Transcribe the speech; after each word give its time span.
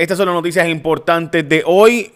estas 0.00 0.16
son 0.16 0.28
las 0.28 0.34
noticias 0.34 0.66
importantes 0.66 1.46
de 1.46 1.62
hoy. 1.66 2.10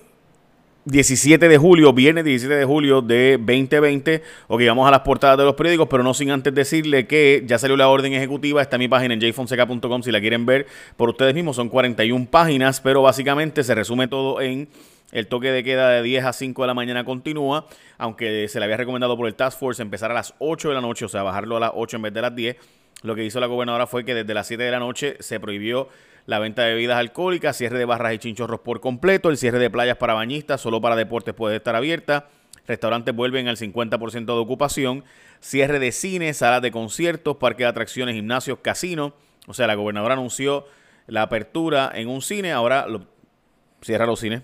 17 0.87 1.49
de 1.49 1.59
julio, 1.59 1.93
viernes 1.93 2.25
17 2.25 2.55
de 2.57 2.65
julio 2.65 3.03
de 3.03 3.37
2020. 3.39 4.23
Ok, 4.49 4.63
vamos 4.67 4.89
a 4.89 4.91
las 4.91 5.01
portadas 5.01 5.37
de 5.37 5.45
los 5.45 5.55
periódicos, 5.55 5.89
pero 5.91 6.03
no 6.03 6.15
sin 6.15 6.31
antes 6.31 6.55
decirle 6.55 7.07
que 7.07 7.43
ya 7.47 7.59
salió 7.59 7.77
la 7.77 7.89
orden 7.89 8.15
ejecutiva. 8.15 8.63
Está 8.63 8.77
en 8.77 8.81
mi 8.81 8.89
página 8.89 9.13
en 9.13 9.21
jfonseca.com 9.21 10.03
si 10.03 10.11
la 10.11 10.21
quieren 10.21 10.47
ver 10.47 10.67
por 10.97 11.11
ustedes 11.11 11.35
mismos. 11.35 11.57
Son 11.57 11.69
41 11.69 12.27
páginas, 12.31 12.81
pero 12.81 13.03
básicamente 13.03 13.63
se 13.63 13.75
resume 13.75 14.09
todo 14.09 14.41
en 14.41 14.69
el 15.13 15.27
toque 15.27 15.53
de 15.53 15.63
queda 15.63 15.91
de 15.91 16.03
10 16.03 16.25
a 16.25 16.33
5 16.33 16.63
de 16.63 16.67
la 16.67 16.75
mañana 16.75 17.05
continúa, 17.05 17.67
aunque 17.99 18.49
se 18.49 18.59
le 18.61 18.65
había 18.65 18.79
recomendado 18.79 19.15
por 19.15 19.27
el 19.27 19.35
Task 19.35 19.59
Force 19.59 19.83
empezar 19.83 20.11
a 20.11 20.15
las 20.15 20.35
8 20.39 20.71
de 20.71 20.75
la 20.75 20.81
noche, 20.81 21.05
o 21.05 21.09
sea, 21.11 21.23
bajarlo 21.23 21.59
a 21.59 21.61
las 21.61 21.73
8 21.75 21.97
en 21.97 22.03
vez 22.03 22.15
de 22.15 22.23
las 22.23 22.35
10. 22.35 22.57
Lo 23.03 23.15
que 23.15 23.25
hizo 23.25 23.39
la 23.41 23.47
gobernadora 23.47 23.87
fue 23.87 24.05
que 24.05 24.15
desde 24.15 24.33
las 24.33 24.47
7 24.47 24.63
de 24.63 24.71
la 24.71 24.79
noche 24.79 25.17
se 25.21 25.39
prohibió 25.39 25.89
la 26.27 26.39
venta 26.39 26.63
de 26.63 26.75
bebidas 26.75 26.99
alcohólicas, 26.99 27.57
cierre 27.57 27.79
de 27.79 27.85
barras 27.85 28.15
y 28.15 28.19
chinchorros 28.19 28.61
por 28.61 28.81
completo, 28.81 29.31
el 29.31 29.37
cierre 29.37 29.59
de 29.59 29.71
playas 29.71 29.97
para 29.97 30.15
bañistas, 30.15 30.61
solo 30.61 30.81
para 30.81 30.97
deportes 30.97 31.35
puede 31.35 31.57
estar 31.57 31.77
abierta, 31.77 32.29
restaurantes 32.67 33.15
vuelven 33.15 33.49
al 33.49 33.57
50% 33.57 34.25
de 34.25 34.33
ocupación, 34.33 35.05
cierre 35.41 35.79
de 35.79 35.93
cines, 35.93 36.39
salas 36.39 36.63
de 36.63 36.71
conciertos, 36.71 37.37
parques 37.37 37.65
de 37.65 37.69
atracciones, 37.69 38.15
gimnasios, 38.15 38.59
casinos. 38.63 39.13
O 39.47 39.53
sea, 39.53 39.67
la 39.67 39.75
gobernadora 39.75 40.15
anunció 40.15 40.67
la 41.07 41.23
apertura 41.23 41.93
en 41.95 42.09
un 42.09 42.23
cine, 42.23 42.53
ahora 42.53 42.87
lo, 42.89 43.07
cierra 43.83 44.07
los 44.07 44.21
cines, 44.21 44.41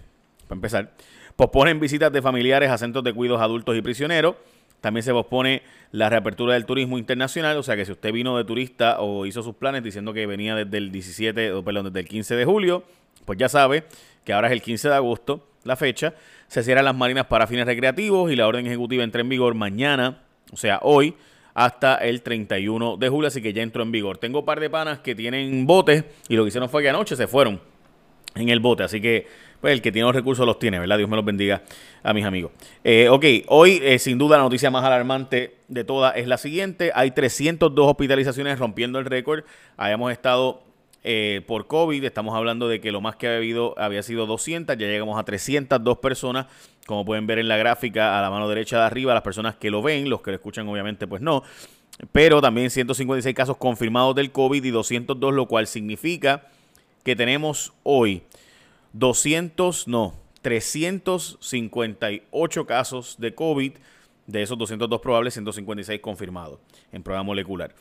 para 0.47 0.57
empezar. 0.57 0.93
Posponen 1.37 1.80
visitas 1.80 2.12
de 2.12 2.21
familiares 2.21 2.71
a 2.71 2.77
centros 2.77 3.02
de 3.02 3.15
cuidados 3.15 3.41
adultos 3.41 3.74
y 3.77 3.80
prisioneros. 3.80 4.37
También 4.83 5.02
se 5.02 5.12
pospone 5.12 5.62
la 5.93 6.09
reapertura 6.09 6.55
del 6.55 6.67
turismo 6.67 6.99
internacional, 6.99 7.57
o 7.57 7.62
sea 7.62 7.77
que 7.77 7.85
si 7.85 7.93
usted 7.93 8.12
vino 8.12 8.37
de 8.37 8.45
turista 8.45 9.01
o 9.01 9.27
hizo 9.27 9.43
sus 9.43 9.55
planes 9.55 9.83
diciendo 9.83 10.13
que 10.13 10.27
venía 10.27 10.55
desde 10.55 10.79
el 10.79 10.93
17, 10.93 11.53
o 11.53 11.65
perdón, 11.65 11.87
desde 11.87 12.01
el 12.01 12.09
15 12.09 12.37
de 12.37 12.45
julio, 12.45 12.85
pues 13.25 13.39
ya 13.39 13.49
sabe 13.49 13.85
que 14.25 14.33
ahora 14.33 14.49
es 14.49 14.53
el 14.53 14.63
15 14.63 14.89
de 14.89 14.95
agosto 14.95 15.47
la 15.65 15.77
fecha. 15.77 16.15
Se 16.47 16.63
cierran 16.63 16.85
las 16.85 16.95
marinas 16.95 17.27
para 17.27 17.47
fines 17.47 17.66
recreativos 17.66 18.30
y 18.30 18.37
la 18.37 18.47
orden 18.47 18.66
ejecutiva 18.66 19.05
entra 19.05 19.21
en 19.21 19.29
vigor 19.29 19.55
mañana, 19.55 20.23
o 20.52 20.57
sea, 20.57 20.79
hoy, 20.82 21.15
hasta 21.55 21.97
el 21.97 22.23
31 22.23 22.97
de 22.97 23.09
julio, 23.09 23.29
así 23.29 23.43
que 23.43 23.52
ya 23.52 23.63
entró 23.63 23.82
en 23.82 23.93
vigor. 23.93 24.19
Tengo 24.19 24.41
un 24.41 24.45
par 24.45 24.60
de 24.60 24.71
panas 24.71 25.01
que 25.01 25.15
tienen 25.15 25.66
botes 25.66 26.04
y 26.29 26.37
lo 26.37 26.45
que 26.45 26.49
hicieron 26.49 26.69
fue 26.69 26.82
que 26.82 26.88
anoche 26.88 27.16
se 27.16 27.27
fueron 27.27 27.60
en 28.34 28.48
el 28.48 28.60
bote, 28.60 28.82
así 28.82 29.00
que 29.00 29.26
pues 29.60 29.74
el 29.74 29.82
que 29.82 29.92
tiene 29.92 30.06
los 30.06 30.14
recursos 30.14 30.46
los 30.46 30.59
tiene, 30.59 30.78
¿verdad? 30.78 30.96
Dios 30.96 31.09
me 31.09 31.16
los 31.16 31.24
bendiga 31.24 31.62
a 32.02 32.14
mis 32.14 32.24
amigos. 32.24 32.52
Eh, 32.82 33.09
ok, 33.10 33.24
hoy 33.48 33.80
eh, 33.82 33.98
sin 33.98 34.16
duda 34.16 34.38
la 34.38 34.45
noticia 34.45 34.70
más 34.70 34.84
alarmante 34.84 35.56
de 35.68 35.84
todas 35.84 36.16
es 36.16 36.26
la 36.26 36.38
siguiente. 36.38 36.92
Hay 36.95 37.10
302 37.10 37.90
hospitalizaciones 37.90 38.58
rompiendo 38.58 38.98
el 38.98 39.04
récord. 39.04 39.45
Habíamos 39.76 40.12
estado 40.12 40.62
eh, 41.02 41.42
por 41.46 41.66
COVID, 41.66 42.04
estamos 42.04 42.34
hablando 42.34 42.68
de 42.68 42.80
que 42.80 42.90
lo 42.92 43.01
más 43.01 43.16
que 43.16 43.26
había 43.26 43.38
habido 43.38 43.74
había 43.78 44.02
sido 44.02 44.26
200, 44.26 44.76
ya 44.76 44.86
llegamos 44.86 45.18
a 45.18 45.24
302 45.24 45.98
personas, 45.98 46.46
como 46.86 47.04
pueden 47.04 47.26
ver 47.26 47.38
en 47.38 47.48
la 47.48 47.56
gráfica 47.56 48.18
a 48.18 48.23
la 48.23 48.30
mano 48.30 48.48
derecha 48.48 48.78
de 48.78 48.84
arriba, 48.84 49.14
las 49.14 49.23
personas 49.23 49.56
que 49.56 49.70
lo 49.70 49.82
ven, 49.82 50.10
los 50.10 50.20
que 50.20 50.30
lo 50.30 50.36
escuchan 50.36 50.68
obviamente 50.68 51.06
pues 51.06 51.23
no, 51.23 51.42
pero 52.12 52.42
también 52.42 52.68
156 52.68 53.34
casos 53.34 53.56
confirmados 53.56 54.14
del 54.14 54.30
COVID 54.30 54.62
y 54.62 54.70
202, 54.70 55.32
lo 55.32 55.46
cual 55.46 55.66
significa 55.66 56.48
que 57.02 57.16
tenemos 57.16 57.73
hoy 57.82 58.23
200, 58.93 59.88
no, 59.88 60.15
358 60.43 62.66
casos 62.66 63.16
de 63.18 63.34
COVID, 63.34 63.73
de 64.26 64.42
esos 64.42 64.59
202 64.59 65.00
probables, 65.00 65.32
156 65.34 66.00
confirmados 66.00 66.59
en 66.92 67.03
prueba 67.03 67.22
molecular. 67.22 67.75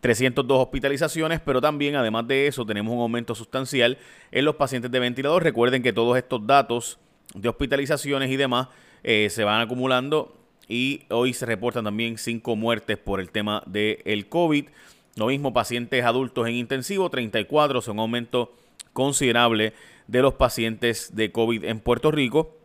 302 0.00 0.58
hospitalizaciones, 0.58 1.40
pero 1.40 1.60
también, 1.62 1.96
además 1.96 2.28
de 2.28 2.46
eso, 2.46 2.66
tenemos 2.66 2.94
un 2.94 3.00
aumento 3.00 3.34
sustancial 3.34 3.96
en 4.32 4.44
los 4.44 4.56
pacientes 4.56 4.90
de 4.90 5.00
ventilador. 5.00 5.42
Recuerden 5.42 5.82
que 5.82 5.94
todos 5.94 6.18
estos 6.18 6.46
datos 6.46 6.98
de 7.34 7.48
hospitalizaciones 7.48 8.30
y 8.30 8.36
demás 8.36 8.68
eh, 9.02 9.28
se 9.30 9.44
van 9.44 9.62
acumulando 9.62 10.36
y 10.68 11.04
hoy 11.08 11.32
se 11.32 11.46
reportan 11.46 11.84
también 11.84 12.18
5 12.18 12.54
muertes 12.54 12.98
por 12.98 13.18
el 13.18 13.30
tema 13.30 13.62
del 13.66 14.28
COVID. 14.28 14.66
Lo 15.16 15.28
mismo 15.28 15.54
pacientes 15.54 16.04
adultos 16.04 16.46
en 16.48 16.56
intensivo, 16.56 17.08
34, 17.08 17.80
son 17.80 17.98
aumento 17.98 18.52
considerable 18.92 19.72
de 20.06 20.22
los 20.22 20.34
pacientes 20.34 21.14
de 21.14 21.32
COVID 21.32 21.64
en 21.64 21.80
Puerto 21.80 22.10
Rico. 22.10 22.56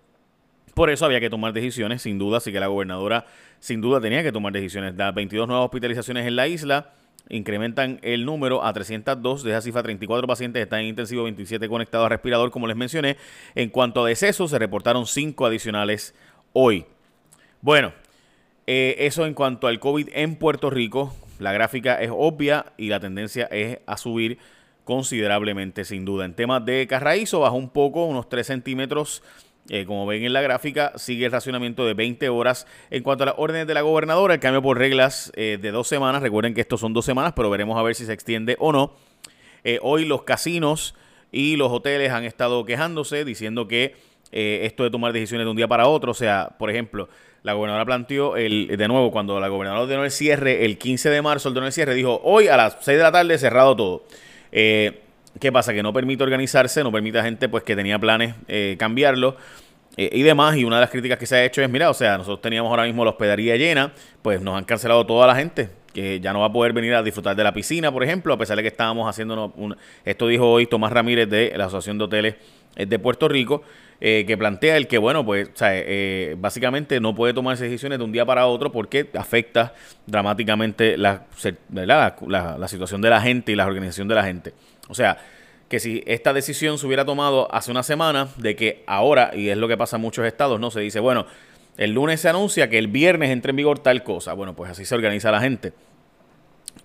Por 0.74 0.90
eso 0.90 1.06
había 1.06 1.20
que 1.20 1.30
tomar 1.30 1.53
decisiones, 1.53 2.02
sin 2.02 2.18
duda, 2.18 2.38
así 2.38 2.52
que 2.52 2.59
la 2.59 2.68
gobernadora 2.68 3.25
sin 3.59 3.81
duda 3.81 4.00
tenía 4.00 4.24
que 4.24 4.31
tomar 4.31 4.53
decisiones. 4.53 4.96
Las 4.96 5.14
22 5.14 5.47
nuevas 5.47 5.66
hospitalizaciones 5.66 6.25
en 6.25 6.36
la 6.36 6.47
isla 6.47 6.94
incrementan 7.30 8.00
el 8.02 8.25
número 8.25 8.64
a 8.64 8.74
302, 8.74 9.44
de 9.44 9.52
esa 9.52 9.62
cifra 9.62 9.84
34 9.84 10.28
pacientes 10.28 10.64
están 10.64 10.81
en 10.81 10.88
intensivo, 10.88 11.24
27 11.24 11.68
conectados 11.68 12.06
a 12.06 12.09
respirador, 12.09 12.50
como 12.52 12.68
les 12.68 12.76
mencioné. 12.76 13.18
En 13.56 13.70
cuanto 13.70 14.03
a 14.03 14.08
decesos, 14.08 14.52
se 14.52 14.59
reportaron 14.59 15.06
5 15.06 15.46
adicionales 15.46 16.16
hoy. 16.53 16.86
Bueno, 17.62 17.94
eh, 18.68 18.96
eso 19.00 19.26
en 19.26 19.34
cuanto 19.34 19.68
al 19.68 19.80
COVID 19.80 20.09
en 20.14 20.38
Puerto 20.38 20.70
Rico, 20.70 21.16
la 21.40 21.52
gráfica 21.52 22.02
es 22.02 22.09
obvia 22.14 22.74
y 22.78 22.90
la 22.90 23.00
tendencia 23.00 23.46
es 23.46 23.80
a 23.86 23.97
subir 23.97 24.40
considerablemente, 24.89 25.85
sin 25.85 26.03
duda. 26.03 26.25
En 26.25 26.33
temas 26.33 26.66
de 26.66 26.88
Carraízo, 26.88 27.41
bajó 27.41 27.57
un 27.57 27.69
poco, 27.69 28.05
unos 28.05 28.27
3 28.27 28.47
centímetros. 28.47 29.22
Eh, 29.69 29.85
como 29.85 30.07
ven 30.07 30.23
en 30.23 30.33
la 30.33 30.41
gráfica, 30.41 30.94
sigue 30.95 31.27
el 31.27 31.31
racionamiento 31.31 31.85
de 31.85 31.94
20 31.94 32.27
horas. 32.29 32.66
En 32.89 33.03
cuanto 33.03 33.22
a 33.22 33.28
las 33.28 33.35
órdenes 33.38 33.67
de 33.67 33.75
la 33.75 33.81
gobernadora, 33.81 34.33
el 34.33 34.39
cambio 34.39 34.63
por 34.63 34.79
reglas 34.79 35.31
eh, 35.35 35.59
de 35.61 35.69
dos 35.69 35.88
semanas. 35.88 36.23
Recuerden 36.23 36.55
que 36.55 36.61
estos 36.61 36.79
son 36.79 36.94
dos 36.94 37.05
semanas, 37.05 37.33
pero 37.35 37.51
veremos 37.51 37.78
a 37.78 37.83
ver 37.83 37.94
si 37.94 38.03
se 38.07 38.13
extiende 38.13 38.55
o 38.57 38.72
no. 38.72 38.94
Eh, 39.63 39.78
hoy 39.83 40.05
los 40.05 40.23
casinos 40.23 40.95
y 41.31 41.55
los 41.55 41.72
hoteles 41.72 42.11
han 42.11 42.23
estado 42.23 42.66
quejándose, 42.66 43.25
diciendo 43.25 43.67
que 43.67 43.95
esto 44.31 44.83
de 44.83 44.89
tomar 44.89 45.13
decisiones 45.13 45.45
de 45.45 45.51
un 45.51 45.57
día 45.57 45.67
para 45.67 45.88
otro, 45.88 46.11
o 46.11 46.16
sea, 46.16 46.55
por 46.57 46.69
ejemplo, 46.69 47.09
la 47.41 47.53
gobernadora 47.53 47.85
planteó 47.85 48.38
el, 48.38 48.75
de 48.75 48.88
nuevo, 48.88 49.11
cuando 49.11 49.39
la 49.39 49.49
gobernadora 49.49 49.83
ordenó 49.83 50.03
el 50.03 50.11
cierre, 50.11 50.66
el 50.66 50.78
15 50.78 51.09
de 51.09 51.22
marzo 51.22 51.49
ordenó 51.49 51.66
el 51.66 51.73
cierre, 51.73 51.95
dijo, 51.95 52.22
hoy 52.23 52.47
a 52.47 52.55
las 52.55 52.78
6 52.81 52.97
de 52.97 53.03
la 53.03 53.11
tarde 53.11 53.38
cerrado 53.38 53.75
todo. 53.75 54.03
Eh, 54.51 55.01
¿Qué 55.39 55.51
pasa? 55.51 55.73
Que 55.73 55.83
no 55.83 55.93
permite 55.93 56.23
organizarse, 56.23 56.83
no 56.83 56.91
permite 56.91 57.19
a 57.19 57.23
gente 57.23 57.47
pues 57.49 57.63
que 57.63 57.75
tenía 57.75 57.99
planes 57.99 58.35
eh, 58.47 58.75
cambiarlo 58.79 59.37
eh, 59.95 60.09
y 60.11 60.23
demás. 60.23 60.57
Y 60.57 60.63
una 60.63 60.77
de 60.77 60.81
las 60.81 60.89
críticas 60.89 61.17
que 61.17 61.25
se 61.25 61.35
ha 61.35 61.45
hecho 61.45 61.61
es, 61.61 61.69
mira, 61.69 61.89
o 61.89 61.93
sea, 61.93 62.17
nosotros 62.17 62.41
teníamos 62.41 62.69
ahora 62.69 62.83
mismo 62.83 63.03
la 63.03 63.11
hospedería 63.11 63.55
llena, 63.55 63.93
pues 64.21 64.41
nos 64.41 64.57
han 64.57 64.65
cancelado 64.65 65.05
toda 65.05 65.27
la 65.27 65.35
gente 65.35 65.69
que 65.93 66.19
ya 66.19 66.33
no 66.33 66.41
va 66.41 66.47
a 66.47 66.53
poder 66.53 66.73
venir 66.73 66.93
a 66.93 67.03
disfrutar 67.03 67.35
de 67.35 67.43
la 67.43 67.53
piscina, 67.53 67.91
por 67.91 68.03
ejemplo, 68.03 68.33
a 68.33 68.37
pesar 68.37 68.57
de 68.57 68.63
que 68.63 68.67
estábamos 68.69 69.09
haciendo 69.09 69.51
un, 69.55 69.75
esto 70.05 70.27
dijo 70.27 70.49
hoy 70.49 70.67
Tomás 70.67 70.91
Ramírez 70.91 71.29
de 71.29 71.53
la 71.55 71.66
Asociación 71.66 71.97
de 71.97 72.03
Hoteles 72.03 72.35
eh, 72.75 72.85
de 72.85 72.99
Puerto 72.99 73.27
Rico, 73.27 73.63
eh, 74.01 74.23
que 74.25 74.37
plantea 74.37 74.77
el 74.77 74.87
que, 74.87 74.97
bueno, 74.97 75.25
pues, 75.25 75.49
o 75.49 75.57
sea, 75.57 75.71
eh, 75.73 76.35
básicamente 76.37 76.99
no 77.01 77.13
puede 77.13 77.33
tomar 77.33 77.57
decisiones 77.57 77.99
de 77.99 78.05
un 78.05 78.11
día 78.11 78.25
para 78.25 78.47
otro 78.47 78.71
porque 78.71 79.09
afecta 79.13 79.73
dramáticamente 80.07 80.97
la, 80.97 81.25
la, 81.69 82.15
la, 82.57 82.67
situación 82.67 83.01
de 83.01 83.09
la 83.09 83.21
gente 83.21 83.51
y 83.51 83.55
la 83.55 83.65
organización 83.65 84.07
de 84.07 84.15
la 84.15 84.23
gente. 84.23 84.53
O 84.87 84.93
sea, 84.93 85.17
que 85.67 85.79
si 85.79 86.01
esta 86.07 86.33
decisión 86.33 86.77
se 86.77 86.87
hubiera 86.87 87.03
tomado 87.03 87.53
hace 87.53 87.71
una 87.71 87.83
semana, 87.83 88.29
de 88.37 88.55
que 88.55 88.83
ahora, 88.87 89.31
y 89.35 89.49
es 89.49 89.57
lo 89.57 89.67
que 89.67 89.77
pasa 89.77 89.97
en 89.97 90.01
muchos 90.01 90.25
estados, 90.25 90.59
¿no? 90.59 90.71
Se 90.71 90.79
dice, 90.79 91.01
bueno, 91.01 91.25
el 91.77 91.91
lunes 91.91 92.21
se 92.21 92.29
anuncia 92.29 92.69
que 92.69 92.77
el 92.77 92.87
viernes 92.87 93.29
entre 93.31 93.51
en 93.51 93.57
vigor 93.57 93.79
tal 93.79 94.03
cosa. 94.03 94.33
Bueno, 94.33 94.55
pues 94.55 94.71
así 94.71 94.85
se 94.85 94.95
organiza 94.95 95.29
la 95.31 95.41
gente. 95.41 95.73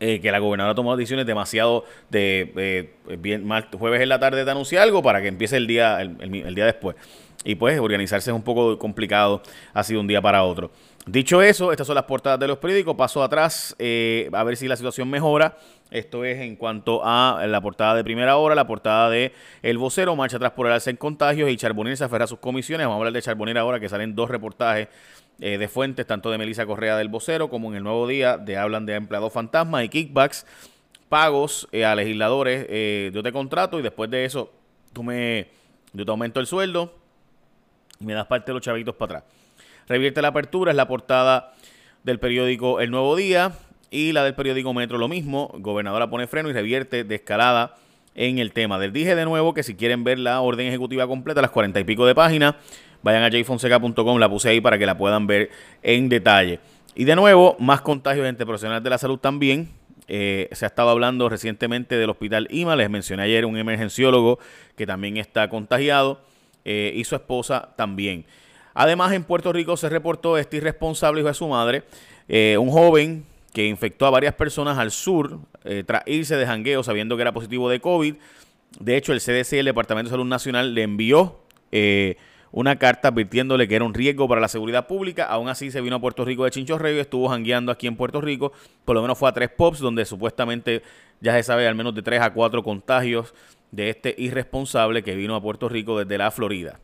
Eh, 0.01 0.21
que 0.21 0.33
la 0.33 0.41
gobernadora 0.41 0.73
ha 0.73 0.75
tomado 0.75 0.97
decisiones 0.97 1.25
demasiado 1.25 1.85
de 2.11 2.91
bien, 3.19 3.49
jueves 3.79 4.01
en 4.01 4.09
la 4.09 4.19
tarde 4.19 4.45
de 4.45 4.51
anunciar 4.51 4.83
algo 4.83 5.03
para 5.03 5.23
que 5.23 5.29
empiece 5.29 5.57
el 5.57 5.67
día, 5.67 6.01
el, 6.01 6.55
día 6.55 6.67
después. 6.67 6.97
Y 7.45 7.55
pues 7.55 7.79
organizarse 7.79 8.31
es 8.31 8.35
un 8.35 8.43
poco 8.43 8.79
complicado, 8.79 9.43
ha 9.73 9.85
sido 9.85 10.01
un 10.01 10.07
día 10.07 10.21
para 10.21 10.43
otro. 10.43 10.71
Dicho 11.07 11.43
eso, 11.43 11.71
estas 11.71 11.87
son 11.87 11.95
las 11.97 12.05
portadas 12.05 12.41
de 12.41 12.49
los 12.49 12.59
periódicos. 12.59 12.97
Paso 12.97 13.23
atrás 13.23 13.77
eh, 13.79 14.31
a 14.33 14.43
ver 14.43 14.57
si 14.57 14.67
la 14.67 14.77
situación 14.77 15.09
mejora. 15.11 15.59
Esto 15.91 16.25
es 16.25 16.41
en 16.41 16.57
cuanto 16.57 17.03
a 17.05 17.45
la 17.47 17.61
portada 17.61 17.95
de 17.95 18.03
primera 18.03 18.37
hora, 18.37 18.55
la 18.55 18.67
portada 18.67 19.11
de 19.11 19.33
El 19.63 19.79
Vocero, 19.79 20.17
marcha 20.17 20.39
atrás 20.39 20.53
por 20.53 20.67
el 20.67 20.73
alza 20.73 20.91
en 20.91 20.97
contagios 20.97 21.51
y 21.51 21.57
Charbonnier 21.57 21.97
se 21.97 22.05
aferra 22.05 22.25
a 22.25 22.27
sus 22.27 22.39
comisiones. 22.39 22.87
Vamos 22.87 22.97
a 22.97 22.99
hablar 23.01 23.13
de 23.13 23.23
Charbonnier 23.23 23.59
ahora, 23.59 23.79
que 23.79 23.89
salen 23.89 24.15
dos 24.15 24.29
reportajes 24.29 24.89
eh, 25.41 25.59
de 25.59 25.69
fuentes, 25.69 26.07
tanto 26.07 26.31
de 26.31 26.39
Melissa 26.39 26.65
Correa 26.65 26.97
del 26.97 27.09
Vocero 27.09 27.49
como 27.49 27.71
en 27.71 27.77
el 27.77 27.83
Nuevo 27.83 28.07
Día, 28.07 28.39
de 28.39 28.57
hablan 28.57 28.87
de 28.87 28.95
empleados 28.95 29.33
fantasmas 29.33 29.85
y 29.85 29.89
kickbacks, 29.89 30.47
pagos 31.09 31.69
eh, 31.73 31.85
a 31.85 31.95
legisladores. 31.95 32.67
Eh, 32.69 33.11
yo 33.13 33.23
te 33.23 33.33
contrato 33.33 33.79
y 33.79 33.83
después 33.83 34.11
de 34.11 34.25
eso 34.25 34.53
tú 34.93 35.03
me, 35.03 35.49
yo 35.93 36.05
te 36.05 36.11
aumento 36.11 36.39
el 36.39 36.47
sueldo 36.47 36.95
y 37.99 38.05
me 38.05 38.15
das 38.15 38.27
parte 38.27 38.47
de 38.47 38.55
los 38.55 38.63
chavitos 38.63 38.95
para 38.95 39.19
atrás. 39.19 39.33
Revierte 39.89 40.23
la 40.23 40.29
apertura, 40.29 40.71
es 40.71 40.77
la 40.77 40.89
portada 40.89 41.53
del 42.05 42.19
periódico 42.21 42.81
El 42.81 42.91
Nuevo 42.91 43.17
Día 43.17 43.53
y 43.91 44.13
la 44.13 44.25
del 44.25 44.35
periódico 44.35 44.73
Metro 44.73 44.99
lo 44.99 45.09
mismo. 45.09 45.53
Gobernadora 45.59 46.09
pone 46.09 46.27
freno 46.27 46.49
y 46.49 46.53
revierte 46.53 47.05
de 47.05 47.15
escalada 47.17 47.77
en 48.15 48.39
el 48.39 48.53
tema. 48.53 48.79
Les 48.79 48.93
dije 48.93 49.15
de 49.15 49.25
nuevo 49.25 49.55
que 49.55 49.63
si 49.63 49.75
quieren 49.75 50.05
ver 50.05 50.19
la 50.19 50.41
orden 50.41 50.67
ejecutiva 50.67 51.07
completa, 51.07 51.41
las 51.41 51.51
cuarenta 51.51 51.81
y 51.81 51.85
pico 51.85 52.07
de 52.07 52.15
páginas, 52.15 52.55
Vayan 53.05 53.23
a 53.23 53.29
jfonseca.com, 53.31 54.19
la 54.19 54.31
puse 54.31 54.49
ahí 54.49 54.63
para 54.63 54.79
que 54.79 54.87
la 54.87 54.97
puedan 54.97 55.27
ver 55.27 55.51
en 55.83 56.09
detalle. 56.09 56.59
Y 56.95 57.05
de 57.05 57.15
nuevo, 57.15 57.55
más 57.59 57.83
contagios 57.83 58.27
entre 58.27 58.47
profesionales 58.47 58.83
de 58.83 58.89
la 58.89 58.97
salud 58.97 59.19
también. 59.19 59.69
Eh, 60.09 60.49
se 60.53 60.65
ha 60.65 60.69
estado 60.69 60.89
hablando 60.89 61.29
recientemente 61.29 61.99
del 61.99 62.09
hospital 62.09 62.49
IMA, 62.51 62.77
les 62.77 62.89
mencioné 62.89 63.25
ayer 63.25 63.45
un 63.45 63.59
emergenciólogo 63.59 64.39
que 64.75 64.87
también 64.87 65.19
está 65.19 65.51
contagiado 65.51 66.21
eh, 66.65 66.93
y 66.95 67.05
su 67.05 67.15
esposa 67.15 67.75
también. 67.77 68.25
Además, 68.73 69.13
en 69.13 69.25
Puerto 69.25 69.53
Rico 69.53 69.77
se 69.77 69.91
reportó 69.91 70.39
este 70.39 70.57
irresponsable 70.57 71.21
hijo 71.21 71.29
de 71.29 71.35
su 71.35 71.47
madre, 71.47 71.83
eh, 72.29 72.57
un 72.59 72.71
joven 72.71 73.27
que 73.55 73.67
infectó 73.67 74.05
a 74.05 74.11
varias 74.11 74.35
personas 74.35 74.77
al 74.77 74.91
sur 74.91 75.39
tras 75.87 76.03
irse 76.05 76.37
de 76.37 76.45
jangueo 76.45 76.83
sabiendo 76.83 77.17
que 77.17 77.23
era 77.23 77.33
positivo 77.33 77.71
de 77.71 77.81
COVID. 77.81 78.17
De 78.81 78.97
hecho, 78.99 79.15
el 79.15 79.21
CDC, 79.21 79.55
el 79.55 79.65
Departamento 79.65 80.11
de 80.11 80.15
Salud 80.15 80.27
Nacional, 80.27 80.75
le 80.75 80.83
envió 80.83 81.41
una 82.51 82.77
carta 82.77 83.09
advirtiéndole 83.09 83.67
que 83.67 83.77
era 83.77 83.85
un 83.85 83.95
riesgo 83.95 84.29
para 84.29 84.41
la 84.41 84.49
seguridad 84.49 84.87
pública. 84.87 85.25
Aún 85.25 85.49
así 85.49 85.71
se 85.71 85.81
vino 85.81 85.97
a 85.97 86.01
Puerto 86.01 86.25
Rico 86.25 86.45
de 86.45 86.51
Chinchorreo 86.51 86.97
y 86.97 87.01
estuvo 87.01 87.29
jangueando 87.29 87.73
aquí 87.73 87.87
en 87.87 87.97
Puerto 87.97 88.21
Rico. 88.21 88.53
Por 88.85 88.95
lo 88.95 89.03
menos 89.03 89.17
fue 89.17 89.29
a 89.29 89.33
tres 89.33 89.51
pops 89.51 89.79
donde 89.79 90.05
supuestamente 90.05 90.83
ya 91.21 91.33
se 91.33 91.43
sabe 91.45 91.67
al 91.67 91.75
menos 91.75 91.95
de 91.95 92.03
tres 92.03 92.21
a 92.21 92.33
cuatro 92.33 92.63
contagios 92.63 93.35
de 93.71 93.91
este 93.91 94.15
irresponsable 94.19 95.03
que 95.03 95.15
vino 95.15 95.35
a 95.35 95.41
Puerto 95.41 95.69
Rico 95.69 95.99
desde 95.99 96.19
la 96.19 96.31
Florida. 96.31 96.81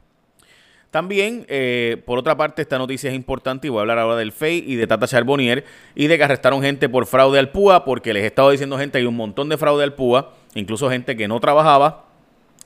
También, 0.91 1.47
eh, 1.49 2.03
por 2.05 2.19
otra 2.19 2.37
parte, 2.37 2.63
esta 2.63 2.77
noticia 2.77 3.11
es 3.11 3.17
importante 3.17 3.69
y 3.69 3.71
voy 3.71 3.79
a 3.79 3.81
hablar 3.83 3.99
ahora 4.01 4.17
del 4.17 4.33
FEI 4.33 4.65
y 4.67 4.75
de 4.75 4.89
Tata 4.89 5.07
Charbonnier 5.07 5.65
y 5.95 6.09
de 6.09 6.19
que 6.19 6.25
arrestaron 6.25 6.63
gente 6.63 6.89
por 6.89 7.07
fraude 7.07 7.39
al 7.39 7.51
PUA, 7.51 7.85
porque 7.85 8.13
les 8.13 8.25
he 8.25 8.27
estado 8.27 8.51
diciendo 8.51 8.77
gente, 8.77 8.99
hay 8.99 9.05
un 9.05 9.17
montón 9.17 9.49
de 9.49 9.57
fraude 9.57 9.85
al 9.85 9.95
PUA, 9.95 10.33
incluso 10.55 10.91
gente 10.91 11.17
que 11.17 11.29
no 11.29 11.39
trabajaba 11.39 12.07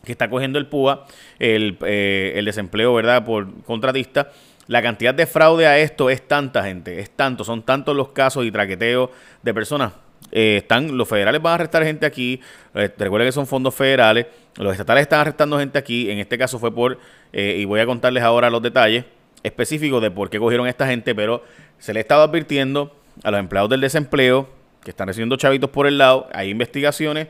que 0.05 0.13
está 0.13 0.31
cogiendo 0.31 0.59
el 0.59 0.67
PUA, 0.67 1.07
eh, 1.39 2.33
el, 2.37 2.45
desempleo, 2.45 2.95
¿verdad?, 2.95 3.25
por 3.25 3.63
contratista. 3.63 4.31
La 4.67 4.81
cantidad 4.81 5.15
de 5.15 5.27
fraude 5.27 5.67
a 5.67 5.79
esto 5.79 6.09
es 6.09 6.27
tanta, 6.27 6.65
gente, 6.65 7.01
es 7.01 7.11
tanto, 7.11 7.45
son 7.45 7.63
tantos 7.63 7.95
los 7.95 8.09
casos 8.09 8.47
y 8.47 8.51
traqueteos 8.51 9.11
de 9.43 9.55
personas. 9.55 9.93
Eh, 10.33 10.59
están, 10.59 10.97
los 10.97 11.09
federales 11.09 11.41
van 11.41 11.53
a 11.53 11.55
arrestar 11.55 11.85
gente 11.85 12.07
aquí, 12.07 12.41
eh, 12.75 12.91
recuerden 12.99 13.29
que 13.29 13.33
son 13.33 13.47
fondos 13.47 13.75
federales, 13.75 14.27
los 14.57 14.73
estatales 14.73 15.03
están 15.03 15.21
arrestando 15.21 15.59
gente 15.59 15.79
aquí, 15.79 16.11
en 16.11 16.19
este 16.19 16.37
caso 16.39 16.59
fue 16.59 16.75
por, 16.75 16.99
y 17.33 17.65
voy 17.65 17.81
a 17.81 17.87
contarles 17.87 18.23
ahora 18.23 18.51
los 18.51 18.63
detalles 18.63 19.05
específicos 19.43 20.01
de 20.01 20.11
por 20.11 20.31
qué 20.31 20.39
cogieron 20.39 20.67
a 20.67 20.71
esta 20.71 20.87
gente, 20.87 21.15
pero 21.15 21.45
se 21.79 21.93
le 21.93 22.01
ha 22.01 22.03
estado 22.03 22.23
advirtiendo 22.23 22.97
a 23.23 23.31
los 23.31 23.41
empleados 23.41 23.71
del 23.71 23.81
desempleo 23.81 24.49
que 24.83 24.91
están 24.91 25.09
recibiendo 25.09 25.37
chavitos 25.37 25.71
por 25.71 25.87
el 25.87 25.99
lado, 25.99 26.29
hay 26.33 26.51
investigaciones, 26.51 27.29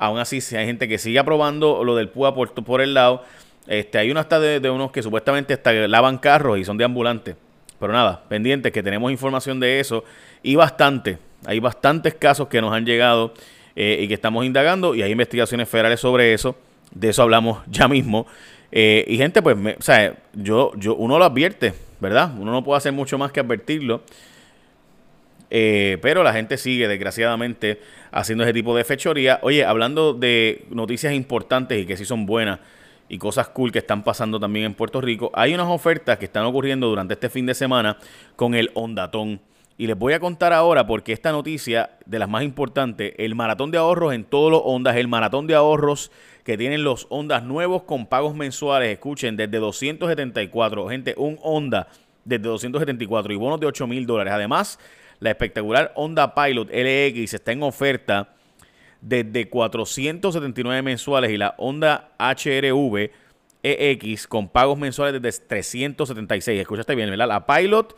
Aún 0.00 0.18
así, 0.18 0.40
si 0.40 0.56
hay 0.56 0.64
gente 0.64 0.88
que 0.88 0.96
sigue 0.96 1.18
aprobando 1.18 1.84
lo 1.84 1.94
del 1.94 2.08
PUA 2.08 2.34
por, 2.34 2.54
por 2.64 2.80
el 2.80 2.94
lado, 2.94 3.22
este, 3.66 3.98
hay 3.98 4.10
uno 4.10 4.18
hasta 4.18 4.40
de, 4.40 4.70
unos 4.70 4.92
que 4.92 5.02
supuestamente 5.02 5.52
hasta 5.52 5.74
lavan 5.74 6.16
carros 6.16 6.58
y 6.58 6.64
son 6.64 6.78
de 6.78 6.84
ambulantes. 6.84 7.36
Pero 7.78 7.92
nada, 7.92 8.24
pendientes 8.26 8.72
que 8.72 8.82
tenemos 8.82 9.12
información 9.12 9.60
de 9.60 9.78
eso 9.78 10.02
y 10.42 10.54
bastante. 10.54 11.18
Hay 11.46 11.60
bastantes 11.60 12.14
casos 12.14 12.48
que 12.48 12.60
nos 12.60 12.72
han 12.72 12.84
llegado 12.84 13.34
eh, 13.76 14.00
y 14.02 14.08
que 14.08 14.14
estamos 14.14 14.44
indagando 14.44 14.94
y 14.94 15.02
hay 15.02 15.12
investigaciones 15.12 15.68
federales 15.68 16.00
sobre 16.00 16.34
eso. 16.34 16.56
De 16.92 17.10
eso 17.10 17.22
hablamos 17.22 17.62
ya 17.70 17.88
mismo. 17.88 18.26
Eh, 18.72 19.04
y 19.08 19.16
gente, 19.16 19.42
pues, 19.42 19.56
o 19.78 19.82
sea, 19.82 20.14
yo, 20.34 20.72
yo, 20.76 20.94
uno 20.94 21.18
lo 21.18 21.24
advierte, 21.24 21.74
¿verdad? 21.98 22.32
Uno 22.38 22.52
no 22.52 22.62
puede 22.62 22.78
hacer 22.78 22.92
mucho 22.92 23.18
más 23.18 23.32
que 23.32 23.40
advertirlo. 23.40 24.02
Eh, 25.50 25.98
pero 26.00 26.22
la 26.22 26.32
gente 26.32 26.56
sigue, 26.56 26.86
desgraciadamente, 26.86 27.80
haciendo 28.12 28.44
ese 28.44 28.52
tipo 28.52 28.76
de 28.76 28.84
fechoría. 28.84 29.40
Oye, 29.42 29.64
hablando 29.64 30.14
de 30.14 30.64
noticias 30.70 31.12
importantes 31.12 31.82
y 31.82 31.86
que 31.86 31.96
sí 31.96 32.04
son 32.04 32.24
buenas 32.24 32.60
y 33.08 33.18
cosas 33.18 33.48
cool 33.48 33.72
que 33.72 33.80
están 33.80 34.04
pasando 34.04 34.38
también 34.38 34.66
en 34.66 34.74
Puerto 34.74 35.00
Rico, 35.00 35.32
hay 35.34 35.52
unas 35.52 35.66
ofertas 35.66 36.16
que 36.18 36.26
están 36.26 36.44
ocurriendo 36.44 36.86
durante 36.86 37.14
este 37.14 37.28
fin 37.28 37.44
de 37.44 37.54
semana 37.54 37.98
con 38.36 38.54
el 38.54 38.70
Ondatón. 38.74 39.40
Y 39.80 39.86
les 39.86 39.98
voy 39.98 40.12
a 40.12 40.20
contar 40.20 40.52
ahora 40.52 40.86
porque 40.86 41.14
esta 41.14 41.32
noticia 41.32 41.96
de 42.04 42.18
las 42.18 42.28
más 42.28 42.42
importantes, 42.42 43.14
el 43.16 43.34
maratón 43.34 43.70
de 43.70 43.78
ahorros 43.78 44.12
en 44.12 44.24
todos 44.24 44.52
los 44.52 44.60
ondas, 44.62 44.94
el 44.96 45.08
maratón 45.08 45.46
de 45.46 45.54
ahorros 45.54 46.12
que 46.44 46.58
tienen 46.58 46.84
los 46.84 47.06
ondas 47.08 47.44
nuevos 47.44 47.84
con 47.84 48.04
pagos 48.04 48.34
mensuales, 48.34 48.92
escuchen, 48.92 49.38
desde 49.38 49.56
274, 49.56 50.86
gente, 50.90 51.14
un 51.16 51.38
onda 51.42 51.88
desde 52.26 52.42
274 52.42 53.32
y 53.32 53.36
bonos 53.36 53.58
de 53.58 53.68
8 53.68 53.86
mil 53.86 54.04
dólares. 54.04 54.34
Además, 54.34 54.78
la 55.18 55.30
espectacular 55.30 55.94
Honda 55.96 56.34
Pilot 56.34 56.68
LX 56.68 57.32
está 57.32 57.52
en 57.52 57.62
oferta 57.62 58.34
desde 59.00 59.48
479 59.48 60.82
mensuales 60.82 61.30
y 61.30 61.38
la 61.38 61.54
Honda 61.56 62.10
HRV 62.18 63.10
EX 63.62 64.26
con 64.26 64.46
pagos 64.50 64.76
mensuales 64.76 65.22
desde 65.22 65.46
376. 65.46 66.60
Escuchaste 66.60 66.94
bien, 66.94 67.08
¿verdad? 67.08 67.28
La 67.28 67.46
Pilot 67.46 67.96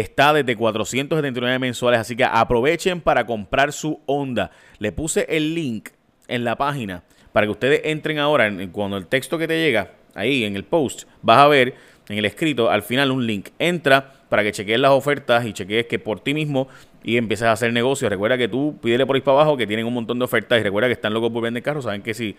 está 0.00 0.32
desde 0.34 0.56
479 0.56 1.58
mensuales, 1.58 2.00
así 2.00 2.16
que 2.16 2.24
aprovechen 2.24 3.00
para 3.00 3.24
comprar 3.24 3.72
su 3.72 4.00
Honda. 4.06 4.50
Le 4.78 4.92
puse 4.92 5.26
el 5.28 5.54
link 5.54 5.88
en 6.28 6.44
la 6.44 6.56
página 6.56 7.02
para 7.32 7.46
que 7.46 7.50
ustedes 7.50 7.80
entren 7.84 8.18
ahora, 8.18 8.50
cuando 8.72 8.96
el 8.96 9.06
texto 9.06 9.38
que 9.38 9.48
te 9.48 9.58
llega, 9.58 9.92
ahí 10.14 10.44
en 10.44 10.56
el 10.56 10.64
post, 10.64 11.04
vas 11.22 11.38
a 11.38 11.48
ver 11.48 11.74
en 12.08 12.18
el 12.18 12.24
escrito, 12.24 12.70
al 12.70 12.82
final 12.82 13.10
un 13.10 13.26
link. 13.26 13.48
Entra 13.58 14.12
para 14.28 14.42
que 14.42 14.52
chequees 14.52 14.78
las 14.78 14.90
ofertas 14.90 15.44
y 15.46 15.52
chequees 15.52 15.86
que 15.86 15.98
por 15.98 16.20
ti 16.20 16.34
mismo 16.34 16.68
y 17.02 17.16
empieces 17.16 17.46
a 17.46 17.52
hacer 17.52 17.72
negocios. 17.72 18.10
Recuerda 18.10 18.36
que 18.36 18.48
tú 18.48 18.78
pídele 18.82 19.06
por 19.06 19.16
ahí 19.16 19.22
para 19.22 19.38
abajo 19.38 19.56
que 19.56 19.66
tienen 19.66 19.86
un 19.86 19.94
montón 19.94 20.18
de 20.18 20.24
ofertas 20.24 20.60
y 20.60 20.62
recuerda 20.62 20.88
que 20.88 20.94
están 20.94 21.14
locos 21.14 21.30
por 21.30 21.42
vender 21.42 21.62
carros. 21.62 21.84
Saben 21.84 22.02
que 22.02 22.14
si 22.14 22.36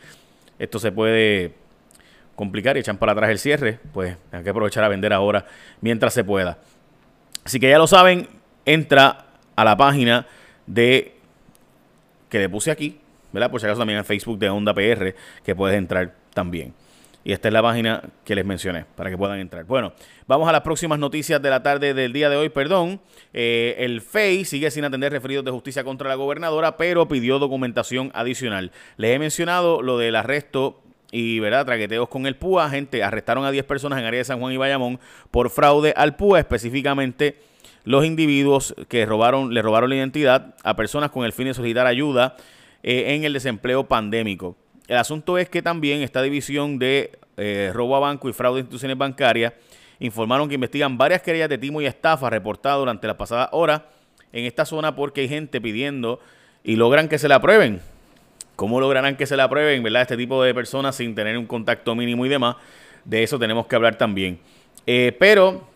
esto 0.60 0.80
se 0.80 0.92
puede 0.92 1.54
complicar 2.36 2.78
y 2.78 2.82
echan 2.82 2.98
para 2.98 3.14
atrás 3.14 3.30
el 3.30 3.40
cierre, 3.40 3.80
pues 3.94 4.16
hay 4.32 4.44
que 4.44 4.50
aprovechar 4.50 4.84
a 4.84 4.90
vender 4.90 5.12
ahora 5.12 5.46
mientras 5.82 6.14
se 6.14 6.24
pueda. 6.24 6.60
Así 7.48 7.62
que 7.62 7.70
ya 7.70 7.78
lo 7.78 7.88
saben, 7.88 8.28
entra 8.66 9.26
a 9.56 9.64
la 9.64 9.78
página 9.78 10.28
de 10.66 11.14
que 12.28 12.40
le 12.40 12.50
puse 12.50 12.72
aquí, 12.72 13.00
¿verdad? 13.32 13.50
Por 13.50 13.62
si 13.62 13.68
acaso 13.68 13.80
también 13.80 14.00
en 14.00 14.04
Facebook 14.04 14.38
de 14.38 14.50
Onda 14.50 14.74
PR, 14.74 15.16
que 15.46 15.56
puedes 15.56 15.78
entrar 15.78 16.14
también. 16.34 16.74
Y 17.24 17.32
esta 17.32 17.48
es 17.48 17.54
la 17.54 17.62
página 17.62 18.04
que 18.26 18.36
les 18.36 18.44
mencioné 18.44 18.84
para 18.98 19.10
que 19.10 19.18
puedan 19.18 19.40
entrar. 19.40 19.64
Bueno, 19.64 19.94
vamos 20.28 20.50
a 20.50 20.52
las 20.52 20.60
próximas 20.60 21.00
noticias 21.00 21.42
de 21.42 21.50
la 21.50 21.64
tarde 21.64 21.94
del 21.94 22.12
día 22.12 22.30
de 22.30 22.36
hoy. 22.36 22.50
Perdón, 22.50 23.00
eh, 23.32 23.76
el 23.80 24.02
FEI 24.02 24.44
sigue 24.44 24.70
sin 24.70 24.84
atender 24.84 25.14
referidos 25.14 25.46
de 25.46 25.52
justicia 25.52 25.86
contra 25.86 26.10
la 26.10 26.16
gobernadora, 26.16 26.76
pero 26.76 27.08
pidió 27.08 27.40
documentación 27.40 28.12
adicional. 28.14 28.74
Les 28.98 29.16
he 29.16 29.20
mencionado 29.20 29.82
lo 29.82 29.98
del 29.98 30.18
arresto 30.18 30.82
y 31.12 31.40
verdad 31.40 31.66
traqueteos 31.66 32.10
con 32.10 32.26
el 32.26 32.36
PUA. 32.36 32.70
Gente, 32.70 33.04
arrestaron 33.04 33.46
a 33.46 33.52
10 33.52 33.66
personas 33.66 34.00
en 34.00 34.06
área 34.06 34.20
de 34.20 34.26
San 34.26 34.40
Juan 34.40 34.54
y 34.54 34.58
Bayamón 34.58 35.00
por 35.32 35.50
fraude 35.50 35.94
al 35.96 36.16
PUA, 36.16 36.40
específicamente 36.40 37.36
los 37.84 38.04
individuos 38.04 38.76
que 38.90 39.06
robaron, 39.06 39.54
le 39.54 39.62
robaron 39.62 39.90
la 39.90 39.96
identidad 39.96 40.56
a 40.64 40.76
personas 40.76 41.10
con 41.10 41.24
el 41.24 41.32
fin 41.32 41.48
de 41.48 41.54
solicitar 41.54 41.88
ayuda 41.88 42.36
eh, 42.84 43.16
en 43.16 43.24
el 43.24 43.32
desempleo 43.32 43.86
pandémico. 43.86 44.58
El 44.88 44.98
asunto 44.98 45.38
es 45.38 45.50
que 45.50 45.62
también 45.62 46.02
esta 46.02 46.22
división 46.22 46.80
de 46.80 47.18
eh, 47.38 47.72
robo 47.74 47.96
a 47.96 48.00
banco 48.00 48.28
y 48.28 48.34
fraude 48.34 48.58
a 48.58 48.60
instituciones 48.60 48.98
bancarias 48.98 49.54
informaron 50.00 50.50
que 50.50 50.56
investigan 50.56 50.98
varias 50.98 51.22
querellas 51.22 51.50
de 51.50 51.58
timo 51.58 51.82
y 51.82 51.86
estafa 51.86 52.30
reportadas 52.30 52.80
durante 52.80 53.08
la 53.08 53.18
pasada 53.18 53.50
hora 53.52 53.86
en 54.34 54.46
esta 54.46 54.66
zona 54.66 54.96
porque 54.96 55.22
hay 55.22 55.30
gente 55.30 55.62
pidiendo 55.62 56.20
y 56.64 56.76
logran 56.76 57.08
que 57.08 57.18
se 57.18 57.28
la 57.28 57.36
aprueben. 57.36 57.82
¿Cómo 58.58 58.80
lograrán 58.80 59.16
que 59.16 59.28
se 59.28 59.38
la 59.38 59.44
aprueben, 59.44 59.84
verdad? 59.84 60.02
Este 60.02 60.18
tipo 60.18 60.42
de 60.42 60.52
personas 60.52 60.96
sin 60.96 61.14
tener 61.14 61.38
un 61.38 61.46
contacto 61.46 61.94
mínimo 61.94 62.26
y 62.26 62.30
demás. 62.30 62.56
De 63.06 63.22
eso 63.22 63.38
tenemos 63.38 63.68
que 63.68 63.76
hablar 63.76 64.00
también. 64.00 64.40
Eh, 64.88 65.16
pero 65.20 65.68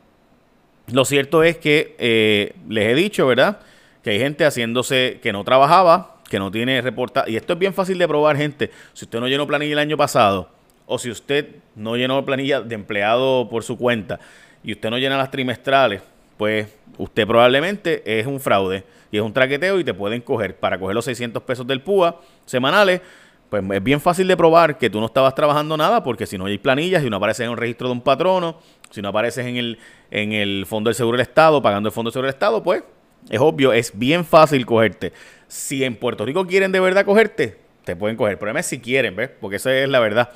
lo 0.92 1.06
cierto 1.06 1.44
es 1.44 1.58
que 1.58 1.96
eh, 2.00 2.56
les 2.68 2.88
he 2.88 2.96
dicho, 2.96 3.28
¿verdad? 3.28 3.60
Que 4.04 4.10
hay 4.10 4.20
gente 4.20 4.46
haciéndose 4.46 5.20
que 5.22 5.32
no 5.32 5.44
trabajaba, 5.44 6.18
que 6.28 6.40
no 6.40 6.50
tiene 6.50 6.82
reportado. 6.82 7.30
Y 7.30 7.36
esto 7.36 7.54
es 7.54 7.60
bien 7.60 7.76
fácil 7.76 8.00
de 8.00 8.08
probar, 8.08 8.36
gente. 8.36 8.72
Si 8.94 9.06
usted 9.06 9.20
no 9.20 9.28
llenó 9.28 9.46
planilla 9.46 9.74
el 9.74 9.80
año 9.80 9.96
pasado, 9.96 10.50
o 10.88 10.98
si 10.98 11.12
usted 11.12 11.58
no 11.76 11.96
llenó 11.98 12.26
planilla 12.26 12.62
de 12.62 12.74
empleado 12.74 13.48
por 13.48 13.64
su 13.64 13.78
cuenta, 13.78 14.20
y 14.64 14.72
usted 14.72 14.90
no 14.90 14.98
llena 14.98 15.20
las 15.20 15.30
trimestrales, 15.30 16.02
pues 16.42 16.76
usted 16.98 17.28
probablemente 17.28 18.02
es 18.04 18.26
un 18.26 18.40
fraude 18.40 18.84
y 19.12 19.18
es 19.18 19.22
un 19.22 19.32
traqueteo 19.32 19.80
y 19.80 19.84
te 19.84 19.94
pueden 19.94 20.24
coger 20.24 20.56
para 20.56 20.80
coger 20.80 20.96
los 20.96 21.06
600 21.06 21.44
pesos 21.44 21.68
del 21.68 21.82
PUA 21.82 22.20
semanales. 22.48 23.00
Pues 23.48 23.64
es 23.72 23.84
bien 23.84 24.02
fácil 24.02 24.28
de 24.28 24.36
probar 24.36 24.80
que 24.80 24.90
tú 24.90 25.00
no 25.00 25.06
estabas 25.06 25.36
trabajando 25.36 25.78
nada 25.78 26.04
porque 26.04 26.26
si 26.26 26.40
no 26.40 26.48
hay 26.48 26.58
planillas, 26.58 27.04
si 27.04 27.12
no 27.12 27.18
apareces 27.18 27.46
en 27.46 27.52
un 27.52 27.58
registro 27.58 27.90
de 27.90 27.94
un 27.94 28.02
patrono, 28.02 28.58
si 28.90 29.04
no 29.04 29.10
apareces 29.10 29.46
en 29.46 29.58
el, 29.58 29.78
en 30.10 30.32
el 30.32 30.66
Fondo 30.66 30.88
del 30.88 30.96
Seguro 30.96 31.16
del 31.16 31.28
Estado, 31.28 31.62
pagando 31.62 31.90
el 31.90 31.94
Fondo 31.94 32.10
del 32.10 32.14
Seguro 32.14 32.26
del 32.26 32.34
Estado, 32.34 32.64
pues 32.64 32.84
es 33.30 33.40
obvio, 33.40 33.72
es 33.72 33.92
bien 33.94 34.26
fácil 34.26 34.66
cogerte. 34.66 35.14
Si 35.48 35.84
en 35.84 35.96
Puerto 35.96 36.26
Rico 36.26 36.48
quieren 36.48 36.72
de 36.72 36.80
verdad 36.80 37.06
cogerte, 37.06 37.60
te 37.84 37.96
pueden 37.96 38.18
coger. 38.18 38.32
El 38.32 38.40
problema 38.40 38.62
es 38.62 38.66
si 38.66 38.80
quieren, 38.80 39.16
¿ves? 39.16 39.30
Porque 39.40 39.58
esa 39.58 39.72
es 39.78 39.88
la 39.88 40.00
verdad. 40.00 40.32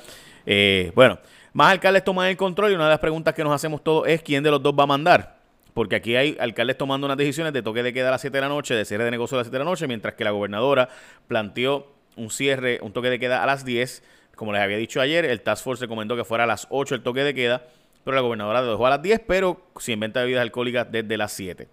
Eh, 0.46 0.92
bueno, 0.94 1.18
más 1.52 1.72
alcaldes 1.72 2.04
toman 2.04 2.28
el 2.28 2.36
control 2.36 2.70
y 2.70 2.74
una 2.76 2.84
de 2.84 2.90
las 2.90 3.00
preguntas 3.00 3.34
que 3.34 3.42
nos 3.42 3.52
hacemos 3.52 3.82
todos 3.82 4.06
es 4.06 4.22
quién 4.22 4.44
de 4.44 4.52
los 4.52 4.62
dos 4.62 4.72
va 4.72 4.84
a 4.84 4.86
mandar. 4.86 5.35
Porque 5.76 5.94
aquí 5.94 6.16
hay 6.16 6.38
alcaldes 6.40 6.78
tomando 6.78 7.04
unas 7.04 7.18
decisiones 7.18 7.52
de 7.52 7.62
toque 7.62 7.82
de 7.82 7.92
queda 7.92 8.08
a 8.08 8.12
las 8.12 8.22
7 8.22 8.34
de 8.34 8.40
la 8.40 8.48
noche, 8.48 8.74
de 8.74 8.86
cierre 8.86 9.04
de 9.04 9.10
negocio 9.10 9.36
a 9.36 9.40
las 9.40 9.48
7 9.48 9.58
de 9.58 9.62
la 9.62 9.70
noche, 9.70 9.86
mientras 9.86 10.14
que 10.14 10.24
la 10.24 10.30
gobernadora 10.30 10.88
planteó 11.28 11.92
un 12.16 12.30
cierre, 12.30 12.78
un 12.80 12.94
toque 12.94 13.10
de 13.10 13.18
queda 13.18 13.42
a 13.42 13.46
las 13.46 13.66
10. 13.66 14.02
Como 14.36 14.54
les 14.54 14.62
había 14.62 14.78
dicho 14.78 15.02
ayer, 15.02 15.26
el 15.26 15.42
Task 15.42 15.62
Force 15.62 15.84
recomendó 15.84 16.16
que 16.16 16.24
fuera 16.24 16.44
a 16.44 16.46
las 16.46 16.66
8 16.70 16.94
el 16.94 17.02
toque 17.02 17.22
de 17.24 17.34
queda, 17.34 17.66
pero 18.04 18.14
la 18.14 18.22
gobernadora 18.22 18.62
lo 18.62 18.70
dejó 18.70 18.86
a 18.86 18.90
las 18.90 19.02
10, 19.02 19.20
pero 19.26 19.66
sin 19.78 20.00
venta 20.00 20.20
de 20.20 20.24
bebidas 20.24 20.40
alcohólicas 20.40 20.90
desde 20.90 21.18
las 21.18 21.32
7. 21.32 21.68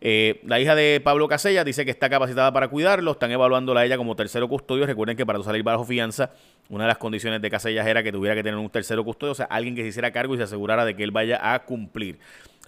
Eh, 0.00 0.40
la 0.46 0.58
hija 0.58 0.74
de 0.74 1.02
Pablo 1.04 1.28
Casella 1.28 1.62
dice 1.62 1.84
que 1.84 1.90
está 1.90 2.08
capacitada 2.08 2.50
para 2.54 2.68
cuidarlo, 2.68 3.12
están 3.12 3.32
evaluándola 3.32 3.80
a 3.80 3.84
ella 3.84 3.98
como 3.98 4.16
tercero 4.16 4.48
custodio. 4.48 4.86
Recuerden 4.86 5.14
que 5.14 5.26
para 5.26 5.42
salir 5.42 5.62
bajo 5.62 5.84
fianza, 5.84 6.30
una 6.70 6.84
de 6.84 6.88
las 6.88 6.98
condiciones 6.98 7.42
de 7.42 7.50
Casellas 7.50 7.86
era 7.86 8.02
que 8.02 8.12
tuviera 8.12 8.34
que 8.34 8.42
tener 8.42 8.58
un 8.58 8.70
tercero 8.70 9.04
custodio, 9.04 9.32
o 9.32 9.34
sea, 9.34 9.44
alguien 9.46 9.74
que 9.74 9.82
se 9.82 9.88
hiciera 9.88 10.10
cargo 10.10 10.34
y 10.34 10.38
se 10.38 10.44
asegurara 10.44 10.86
de 10.86 10.96
que 10.96 11.02
él 11.02 11.10
vaya 11.10 11.52
a 11.52 11.64
cumplir. 11.64 12.18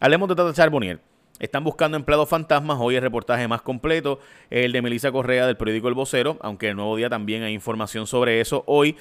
Hablemos 0.00 0.28
de 0.28 0.36
Tata 0.36 0.52
Charbonnier. 0.52 1.00
Están 1.40 1.64
buscando 1.64 1.96
empleados 1.96 2.28
fantasmas. 2.28 2.78
Hoy 2.80 2.94
el 2.94 3.02
reportaje 3.02 3.48
más 3.48 3.62
completo 3.62 4.20
el 4.48 4.70
de 4.70 4.80
Melissa 4.80 5.10
Correa 5.10 5.44
del 5.44 5.56
periódico 5.56 5.88
El 5.88 5.94
Vocero, 5.94 6.38
aunque 6.40 6.68
el 6.68 6.76
nuevo 6.76 6.96
día 6.96 7.10
también 7.10 7.42
hay 7.42 7.52
información 7.52 8.06
sobre 8.06 8.40
eso 8.40 8.62
hoy. 8.66 8.96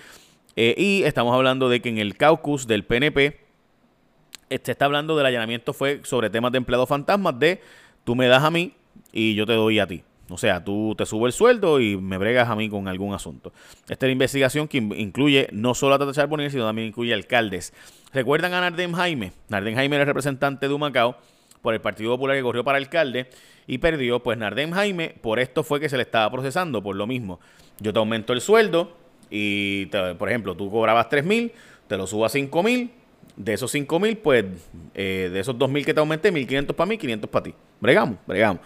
Eh, 0.56 0.74
y 0.76 1.04
estamos 1.04 1.36
hablando 1.36 1.70
de 1.70 1.82
que 1.82 1.90
en 1.90 2.00
el 2.00 2.18
caucus 2.18 2.66
del 2.66 2.84
PNP 2.84 3.40
se 4.50 4.72
está 4.72 4.86
hablando 4.86 5.16
del 5.16 5.28
allanamiento 5.28 5.72
fue 5.72 6.02
sobre 6.04 6.32
temas 6.32 6.52
de 6.52 6.58
empleados 6.58 6.90
fantasmas 6.90 7.38
de 7.38 7.62
tú 8.04 8.16
me 8.16 8.28
das 8.28 8.44
a 8.44 8.50
mí 8.50 8.74
y 9.12 9.36
yo 9.36 9.46
te 9.46 9.54
doy 9.54 9.78
a 9.78 9.86
ti. 9.86 10.04
O 10.30 10.38
sea, 10.38 10.64
tú 10.64 10.94
te 10.98 11.06
subo 11.06 11.28
el 11.28 11.34
sueldo 11.34 11.80
y 11.80 11.98
me 11.98 12.18
bregas 12.18 12.50
a 12.50 12.56
mí 12.56 12.70
con 12.70 12.88
algún 12.88 13.14
asunto. 13.14 13.54
Esta 13.88 14.06
es 14.06 14.10
la 14.10 14.12
investigación 14.12 14.68
que 14.68 14.78
incluye 14.78 15.48
no 15.52 15.74
solo 15.74 15.96
a 15.96 16.00
Tata 16.00 16.12
Charbonnier, 16.12 16.52
sino 16.52 16.66
también 16.66 16.90
incluye 16.90 17.14
alcaldes. 17.14 17.74
¿Recuerdan 18.14 18.54
a 18.54 18.62
Nardem 18.62 18.94
Jaime? 18.94 19.32
Nardem 19.50 19.76
Jaime 19.76 19.96
era 19.96 20.04
el 20.04 20.08
representante 20.08 20.68
de 20.68 20.74
Humacao 20.74 21.18
por 21.62 21.74
el 21.74 21.82
Partido 21.82 22.12
Popular 22.12 22.36
que 22.36 22.44
corrió 22.44 22.64
para 22.64 22.78
alcalde 22.78 23.30
y 23.68 23.78
perdió. 23.78 24.22
Pues 24.22 24.38
Nardem 24.38 24.72
Jaime, 24.72 25.16
por 25.22 25.40
esto 25.40 25.64
fue 25.64 25.80
que 25.80 25.90
se 25.90 25.98
le 25.98 26.04
estaba 26.04 26.30
procesando, 26.32 26.84
por 26.84 26.96
lo 26.96 27.08
mismo. 27.08 27.40
Yo 27.80 27.94
te 27.94 28.00
aumento 28.00 28.34
el 28.34 28.42
sueldo 28.42 28.96
y, 29.30 29.86
por 30.18 30.30
ejemplo, 30.30 30.56
tú 30.56 30.70
cobrabas 30.70 31.10
3 31.10 31.26
mil, 31.26 31.52
te 31.88 31.98
lo 31.98 32.08
subo 32.08 32.26
a 32.26 32.30
5 32.30 32.64
mil 32.64 32.92
de 33.38 33.54
esos 33.54 33.72
5 33.72 34.00
mil, 34.00 34.18
pues 34.18 34.46
eh, 34.94 35.30
de 35.32 35.40
esos 35.40 35.58
2 35.58 35.70
mil 35.70 35.86
que 35.86 35.94
te 35.94 36.00
aumenté, 36.00 36.34
1.500 36.34 36.74
para 36.74 36.88
mí, 36.88 36.98
500 36.98 37.30
para 37.30 37.44
ti. 37.44 37.54
Bregamos, 37.80 38.18
bregamos. 38.26 38.62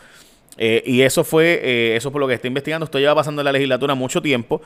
Eh, 0.58 0.84
y 0.86 1.02
eso 1.02 1.24
fue, 1.24 1.60
eh, 1.64 1.96
eso 1.96 2.12
por 2.12 2.22
lo 2.22 2.28
que 2.28 2.34
está 2.34 2.48
investigando. 2.48 2.86
Esto 2.86 3.00
lleva 3.00 3.16
pasando 3.16 3.42
en 3.42 3.46
la 3.46 3.52
legislatura 3.52 3.96
mucho 3.96 4.22
tiempo. 4.22 4.62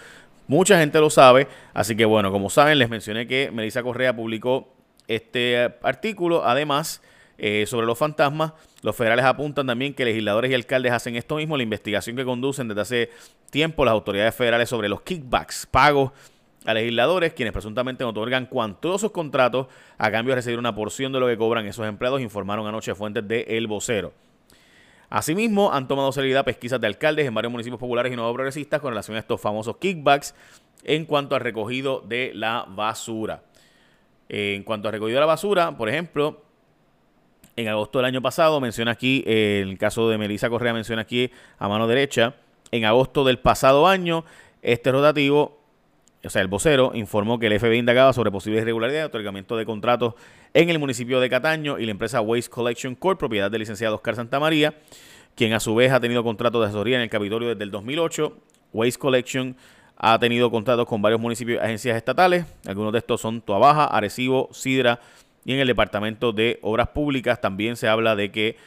Mucha 0.48 0.80
gente 0.80 1.00
lo 1.00 1.10
sabe. 1.10 1.48
Así 1.74 1.96
que 1.96 2.06
bueno, 2.06 2.32
como 2.32 2.50
saben, 2.50 2.80
les 2.80 2.90
mencioné 2.90 3.28
que 3.28 3.52
Melissa 3.52 3.84
Correa 3.84 4.16
publicó 4.16 4.74
este 5.08 5.74
artículo. 5.82 6.46
Además, 6.46 7.02
sobre 7.66 7.86
los 7.86 7.98
fantasmas, 7.98 8.54
los 8.82 8.96
federales 8.96 9.26
apuntan 9.26 9.68
también 9.68 9.94
que 9.94 10.06
legisladores 10.06 10.52
y 10.52 10.54
alcaldes 10.54 10.92
hacen 10.92 11.16
esto 11.16 11.36
mismo. 11.36 11.58
La 11.58 11.64
investigación 11.64 12.16
que 12.16 12.24
conducen 12.24 12.68
desde 12.68 12.82
hace 12.82 13.10
tiempo 13.50 13.86
las 13.86 13.94
autoridades 13.94 14.36
federales 14.36 14.70
sobre 14.70 14.90
los 14.90 15.02
kickbacks, 15.02 15.68
pagos 15.70 16.12
a 16.66 16.74
legisladores 16.74 17.34
quienes 17.34 17.54
presuntamente 17.54 18.04
otorgan 18.04 18.48
cuantosos 18.48 19.12
contratos 19.12 19.68
a 19.98 20.12
cambio 20.12 20.32
de 20.32 20.38
recibir 20.38 20.60
una 20.60 20.74
porción 20.76 21.14
de 21.14 21.20
lo 21.20 21.28
que 21.28 21.38
cobran 21.38 21.66
esos 21.68 21.88
empleados, 21.88 22.22
informaron 22.22 22.68
anoche 22.68 22.96
fuentes 22.96 23.28
de 23.28 23.42
El 23.48 23.68
Vocero. 23.68 24.14
Asimismo, 25.10 25.72
han 25.72 25.88
tomado 25.88 26.12
seriedad 26.12 26.46
pesquisas 26.46 26.82
de 26.82 26.88
alcaldes 26.88 27.28
en 27.28 27.34
varios 27.34 27.52
municipios 27.52 27.80
populares 27.80 28.12
y 28.12 28.16
no 28.16 28.32
progresistas 28.34 28.82
con 28.82 28.92
relación 28.92 29.18
a 29.18 29.20
estos 29.20 29.40
famosos 29.40 29.78
kickbacks 29.78 30.36
en 30.84 31.06
cuanto 31.06 31.36
al 31.36 31.42
recogido 31.42 32.02
de 32.02 32.32
la 32.34 32.66
basura. 32.68 33.44
En 34.30 34.64
cuanto 34.64 34.88
al 34.88 34.94
recogido 34.94 35.18
de 35.18 35.22
la 35.22 35.28
basura, 35.28 35.78
por 35.78 35.90
ejemplo, 35.90 36.42
en 37.56 37.68
agosto 37.68 38.00
del 38.00 38.06
año 38.06 38.22
pasado, 38.22 38.60
menciona 38.60 38.92
aquí, 38.92 39.24
el 39.26 39.78
caso 39.78 40.10
de 40.10 40.18
Melissa 40.18 40.50
Correa 40.50 40.74
menciona 40.74 41.04
aquí 41.04 41.32
a 41.58 41.68
mano 41.68 41.88
derecha, 41.88 42.36
en 42.72 42.86
agosto 42.86 43.24
del 43.24 43.40
pasado 43.40 43.88
año, 43.88 44.26
este 44.62 44.92
rotativo 44.92 45.60
o 46.26 46.30
sea, 46.30 46.42
el 46.42 46.48
vocero 46.48 46.92
informó 46.94 47.40
que 47.40 47.48
el 47.48 47.60
FBI 47.60 47.78
indagaba 47.78 48.14
sobre 48.14 48.32
posibles 48.32 48.62
irregularidades 48.62 49.04
de 49.04 49.08
otorgamiento 49.08 49.58
de 49.58 49.66
contratos 49.66 50.16
en 50.54 50.70
el 50.70 50.80
municipio 50.80 51.20
de 51.20 51.30
Cataño 51.30 51.80
y 51.80 51.86
la 51.86 51.92
empresa 51.92 52.22
Waste 52.22 52.50
Collection 52.50 52.96
Corp, 52.96 53.20
propiedad 53.20 53.52
del 53.52 53.60
licenciado 53.60 53.96
Oscar 53.96 54.16
Santamaría, 54.16 54.74
quien 55.36 55.54
a 55.54 55.60
su 55.60 55.76
vez 55.76 55.92
ha 55.92 56.00
tenido 56.00 56.24
contratos 56.24 56.62
de 56.62 56.68
asesoría 56.68 56.96
en 56.98 57.04
el 57.04 57.10
Capitolio 57.10 57.50
desde 57.50 57.64
el 57.64 57.72
2008. 57.72 58.38
Waste 58.74 59.00
Collection 59.00 59.56
ha 59.98 60.20
tenido 60.20 60.52
contratos 60.52 60.86
con 60.86 61.02
varios 61.02 61.22
municipios 61.22 61.62
y 61.62 61.64
agencias 61.64 61.98
estatales. 61.98 62.46
Algunos 62.66 62.94
de 62.94 63.00
estos 63.00 63.22
son 63.22 63.42
Tuabaja, 63.42 63.86
Arecibo, 63.86 64.50
Sidra 64.52 65.00
y 65.46 65.54
en 65.54 65.60
el 65.60 65.68
Departamento 65.68 66.32
de 66.32 66.60
Obras 66.62 66.90
Públicas 66.90 67.40
también 67.40 67.76
se 67.76 67.88
habla 67.88 68.16
de 68.16 68.32
que, 68.32 68.58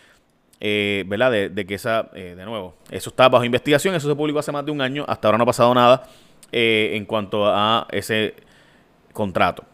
eh, 0.60 1.04
¿verdad? 1.06 1.32
De, 1.32 1.66
que 1.66 1.74
esa, 1.74 2.08
eh, 2.14 2.34
de 2.36 2.44
nuevo, 2.44 2.76
eso 2.90 3.10
está 3.10 3.28
bajo 3.28 3.44
investigación, 3.44 3.94
eso 3.94 4.08
se 4.08 4.14
publicó 4.14 4.38
hace 4.38 4.52
más 4.52 4.64
de 4.64 4.70
un 4.70 4.80
año, 4.80 5.04
hasta 5.08 5.28
ahora 5.28 5.38
no 5.38 5.42
ha 5.42 5.46
pasado 5.46 5.74
nada. 5.74 6.08
Eh, 6.50 6.92
en 6.94 7.04
cuanto 7.04 7.46
a 7.46 7.86
ese 7.90 8.34
contrato. 9.12 9.64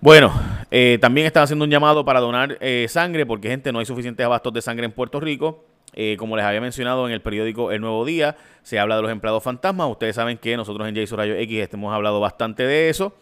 Bueno, 0.00 0.32
eh, 0.70 0.96
también 1.02 1.26
están 1.26 1.42
haciendo 1.42 1.66
un 1.66 1.70
llamado 1.70 2.02
para 2.02 2.20
donar 2.20 2.56
eh, 2.62 2.86
sangre 2.88 3.26
porque, 3.26 3.48
gente, 3.48 3.70
no 3.70 3.78
hay 3.78 3.84
suficientes 3.84 4.24
abastos 4.24 4.54
de 4.54 4.62
sangre 4.62 4.86
en 4.86 4.92
Puerto 4.92 5.20
Rico. 5.20 5.66
como 6.16 6.36
les 6.36 6.46
había 6.46 6.62
mencionado 6.62 7.06
en 7.06 7.12
el 7.12 7.20
periódico 7.20 7.72
El 7.72 7.82
Nuevo 7.82 8.06
Día, 8.06 8.36
se 8.62 8.78
habla 8.78 8.96
de 8.96 9.02
los 9.02 9.10
empleados 9.10 9.42
fantasmas. 9.42 9.90
Ustedes 9.90 10.14
saben 10.14 10.38
que 10.38 10.56
nosotros 10.56 10.88
en 10.88 10.96
Jason 10.96 11.18
Rayo 11.18 11.34
X 11.34 11.68
hemos 11.72 11.92
hablado 11.92 12.20
bastante 12.20 12.62
de 12.62 12.88
eso. 12.88 13.14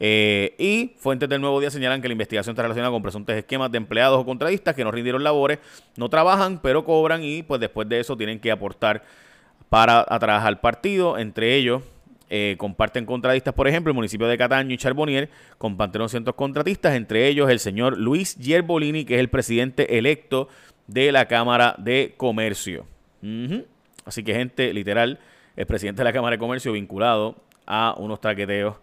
y 0.00 0.94
fuentes 0.96 1.28
del 1.28 1.40
Nuevo 1.40 1.60
Día 1.60 1.70
señalan 1.70 2.02
que 2.02 2.08
la 2.08 2.12
investigación 2.12 2.54
está 2.54 2.62
relacionada 2.62 2.90
con 2.90 3.02
presuntos 3.02 3.36
esquemas 3.36 3.70
de 3.70 3.78
empleados 3.78 4.18
o 4.18 4.24
contratistas 4.24 4.74
que 4.74 4.82
no 4.82 4.90
rindieron 4.90 5.22
labores, 5.22 5.60
no 5.96 6.08
trabajan, 6.08 6.60
pero 6.60 6.84
cobran 6.84 7.22
y 7.22 7.44
pues 7.44 7.60
después 7.60 7.88
de 7.88 8.00
eso 8.00 8.16
tienen 8.16 8.40
que 8.40 8.50
aportar 8.50 9.04
para 9.74 10.04
trabajar 10.20 10.46
al 10.46 10.60
partido. 10.60 11.18
Entre 11.18 11.56
ellos 11.56 11.82
eh, 12.30 12.54
comparten 12.58 13.06
contratistas, 13.06 13.54
por 13.54 13.66
ejemplo, 13.66 13.90
el 13.90 13.96
municipio 13.96 14.28
de 14.28 14.38
Cataño 14.38 14.72
y 14.72 14.78
Charbonier 14.78 15.28
compartieron 15.58 16.08
cientos 16.08 16.36
contratistas, 16.36 16.94
entre 16.94 17.26
ellos 17.26 17.50
el 17.50 17.58
señor 17.58 17.98
Luis 17.98 18.36
Yerbolini, 18.36 19.04
que 19.04 19.14
es 19.14 19.20
el 19.20 19.30
presidente 19.30 19.98
electo 19.98 20.46
de 20.86 21.10
la 21.10 21.26
Cámara 21.26 21.74
de 21.76 22.14
Comercio. 22.16 22.86
Así 24.04 24.22
que, 24.22 24.32
gente, 24.32 24.72
literal, 24.72 25.18
el 25.56 25.66
presidente 25.66 26.02
de 26.02 26.04
la 26.04 26.12
Cámara 26.12 26.36
de 26.36 26.38
Comercio 26.38 26.70
vinculado 26.70 27.34
a 27.66 27.96
unos 27.98 28.20
traqueteos, 28.20 28.76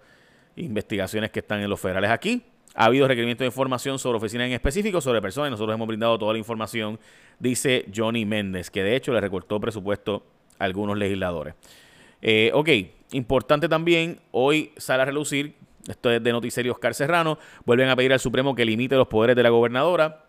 investigaciones 0.58 1.32
que 1.32 1.40
están 1.40 1.62
en 1.62 1.70
los 1.70 1.80
federales 1.80 2.10
aquí. 2.10 2.44
Ha 2.76 2.88
habido 2.88 3.08
requerimientos 3.08 3.46
de 3.46 3.48
información 3.48 3.98
sobre 3.98 4.18
oficinas 4.18 4.48
en 4.48 4.54
específico, 4.54 5.00
sobre 5.00 5.22
personas, 5.22 5.52
nosotros 5.52 5.74
hemos 5.74 5.88
brindado 5.88 6.20
toda 6.20 6.34
la 6.34 6.40
información, 6.40 7.00
dice 7.40 7.86
Johnny 7.96 8.26
Méndez, 8.26 8.70
que 8.70 8.84
de 8.84 8.98
hecho 8.98 9.14
le 9.14 9.22
recortó 9.22 9.58
presupuesto 9.58 10.26
algunos 10.62 10.98
legisladores. 10.98 11.56
Eh, 12.22 12.52
ok, 12.54 12.70
importante 13.14 13.68
también, 13.68 14.20
hoy 14.32 14.72
sale 14.78 15.02
a 15.02 15.06
relucir, 15.06 15.56
esto 15.88 16.12
es 16.12 16.24
de 16.24 16.32
Noticiero 16.32 16.72
Oscar 16.72 16.94
Serrano, 16.94 17.40
vuelven 17.66 17.90
a 17.90 17.96
pedir 17.96 18.14
al 18.14 18.20
Supremo 18.20 18.56
que 18.56 18.66
limite 18.66 18.96
los 18.96 19.08
poderes 19.08 19.36
de 19.36 19.44
la 19.44 19.50
gobernadora 19.50 20.26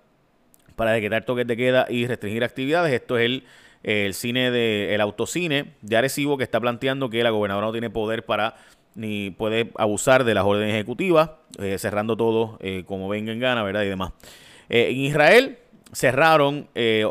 para 0.76 0.92
decretar 0.92 1.24
toques 1.24 1.46
de 1.46 1.56
queda 1.56 1.86
y 1.90 2.06
restringir 2.06 2.42
actividades. 2.44 2.92
Esto 2.92 3.18
es 3.18 3.26
el, 3.26 3.44
el 3.82 4.14
cine 4.14 4.50
de, 4.50 4.94
el 4.94 5.00
autocine 5.02 5.74
de 5.82 5.96
Arecibo 5.96 6.38
que 6.38 6.44
está 6.44 6.58
planteando 6.60 7.10
que 7.10 7.22
la 7.22 7.30
gobernadora 7.30 7.66
no 7.66 7.72
tiene 7.72 7.90
poder 7.90 8.24
para 8.24 8.56
ni 8.94 9.30
puede 9.30 9.70
abusar 9.76 10.24
de 10.24 10.34
las 10.34 10.44
órdenes 10.44 10.74
ejecutivas, 10.74 11.30
eh, 11.58 11.78
cerrando 11.78 12.16
todo 12.16 12.58
eh, 12.60 12.84
como 12.86 13.08
venga 13.08 13.32
en 13.32 13.40
gana, 13.40 13.62
¿verdad? 13.62 13.82
Y 13.82 13.88
demás. 13.88 14.12
en 14.68 14.96
Israel, 14.98 15.58
cerraron 15.92 16.68
eh, 16.74 17.06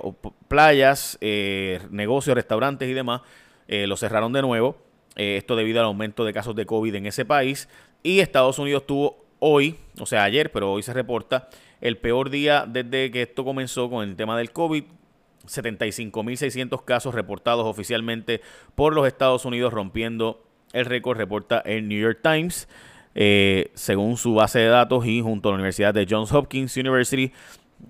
playas, 0.47 1.17
eh, 1.21 1.79
negocios, 1.91 2.35
restaurantes 2.35 2.89
y 2.89 2.93
demás, 2.93 3.21
eh, 3.67 3.87
lo 3.87 3.95
cerraron 3.95 4.33
de 4.33 4.41
nuevo. 4.41 4.77
esto 5.15 5.57
debido 5.57 5.81
al 5.81 5.85
aumento 5.85 6.23
de 6.23 6.33
casos 6.33 6.55
de 6.55 6.65
COVID 6.65 6.95
en 6.95 7.05
ese 7.05 7.25
país. 7.25 7.67
Y 8.01 8.19
Estados 8.19 8.57
Unidos 8.59 8.87
tuvo 8.87 9.17
hoy, 9.39 9.75
o 9.99 10.05
sea, 10.05 10.23
ayer, 10.23 10.51
pero 10.51 10.71
hoy 10.71 10.83
se 10.83 10.93
reporta 10.93 11.49
el 11.81 11.97
peor 11.97 12.29
día 12.29 12.65
desde 12.67 13.11
que 13.11 13.23
esto 13.23 13.43
comenzó 13.43 13.89
con 13.89 14.07
el 14.07 14.15
tema 14.15 14.37
del 14.37 14.51
COVID. 14.51 14.83
75.600 15.47 16.85
casos 16.85 17.13
reportados 17.13 17.65
oficialmente 17.65 18.41
por 18.75 18.93
los 18.93 19.05
Estados 19.05 19.43
Unidos, 19.43 19.73
rompiendo 19.73 20.43
el 20.71 20.85
récord, 20.85 21.17
reporta 21.17 21.59
el 21.59 21.87
New 21.87 21.99
York 21.99 22.19
Times. 22.23 22.67
según 23.73 24.15
su 24.17 24.33
base 24.35 24.59
de 24.59 24.67
datos 24.67 25.05
y 25.05 25.19
junto 25.21 25.49
a 25.49 25.51
la 25.51 25.55
Universidad 25.55 25.93
de 25.93 26.07
Johns 26.09 26.31
Hopkins 26.31 26.77
University, 26.77 27.33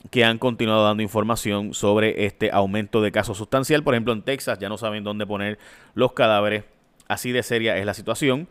que 0.09 0.23
han 0.23 0.37
continuado 0.37 0.83
dando 0.83 1.03
información 1.03 1.73
sobre 1.73 2.25
este 2.25 2.51
aumento 2.51 3.01
de 3.01 3.11
casos 3.11 3.37
sustancial. 3.37 3.83
Por 3.83 3.93
ejemplo, 3.93 4.13
en 4.13 4.21
Texas 4.21 4.59
ya 4.59 4.69
no 4.69 4.77
saben 4.77 5.03
dónde 5.03 5.25
poner 5.25 5.57
los 5.93 6.13
cadáveres. 6.13 6.63
Así 7.07 7.31
de 7.31 7.43
seria 7.43 7.77
es 7.77 7.85
la 7.85 7.93
situación. 7.93 8.47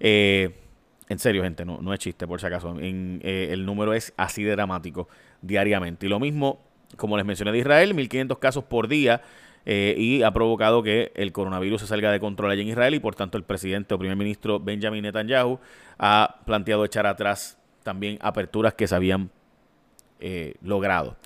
Eh, 0.00 0.54
en 1.08 1.18
serio, 1.18 1.42
gente, 1.42 1.64
no, 1.64 1.80
no 1.80 1.92
es 1.92 2.00
chiste 2.00 2.26
por 2.26 2.40
si 2.40 2.46
acaso. 2.46 2.76
Eh, 2.80 3.48
el 3.50 3.66
número 3.66 3.94
es 3.94 4.12
así 4.16 4.42
de 4.42 4.52
dramático 4.52 5.08
diariamente. 5.42 6.06
Y 6.06 6.08
lo 6.08 6.18
mismo, 6.18 6.60
como 6.96 7.16
les 7.16 7.26
mencioné 7.26 7.52
de 7.52 7.58
Israel, 7.58 7.94
1.500 7.94 8.38
casos 8.38 8.64
por 8.64 8.88
día. 8.88 9.22
Eh, 9.66 9.94
y 9.96 10.22
ha 10.22 10.30
provocado 10.30 10.82
que 10.82 11.10
el 11.14 11.32
coronavirus 11.32 11.82
se 11.82 11.86
salga 11.86 12.12
de 12.12 12.20
control 12.20 12.50
allí 12.50 12.60
en 12.60 12.68
Israel 12.68 12.94
y 12.94 13.00
por 13.00 13.14
tanto 13.14 13.38
el 13.38 13.44
presidente 13.44 13.94
o 13.94 13.98
primer 13.98 14.14
ministro 14.14 14.60
Benjamin 14.60 15.02
Netanyahu 15.02 15.58
ha 15.98 16.42
planteado 16.44 16.84
echar 16.84 17.06
atrás 17.06 17.56
también 17.82 18.18
aperturas 18.20 18.74
que 18.74 18.86
se 18.86 18.94
habían 18.94 19.30
eh, 20.26 20.54
logrado. 20.62 21.16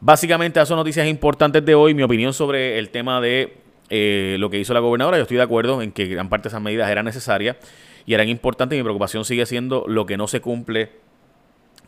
Básicamente, 0.00 0.58
esas 0.58 0.68
son 0.68 0.76
noticias 0.76 1.08
importantes 1.08 1.64
de 1.64 1.74
hoy. 1.74 1.94
Mi 1.94 2.02
opinión 2.02 2.34
sobre 2.34 2.78
el 2.78 2.90
tema 2.90 3.22
de 3.22 3.56
eh, 3.88 4.36
lo 4.38 4.50
que 4.50 4.58
hizo 4.58 4.74
la 4.74 4.80
gobernadora. 4.80 5.16
Yo 5.16 5.22
estoy 5.22 5.38
de 5.38 5.42
acuerdo 5.42 5.80
en 5.80 5.92
que 5.92 6.06
gran 6.06 6.28
parte 6.28 6.44
de 6.44 6.48
esas 6.48 6.60
medidas 6.60 6.90
eran 6.90 7.06
necesarias 7.06 7.56
y 8.04 8.12
eran 8.12 8.28
importantes. 8.28 8.76
Mi 8.76 8.82
preocupación 8.82 9.24
sigue 9.24 9.46
siendo 9.46 9.86
lo 9.88 10.04
que 10.04 10.18
no 10.18 10.26
se 10.28 10.42
cumple 10.42 10.90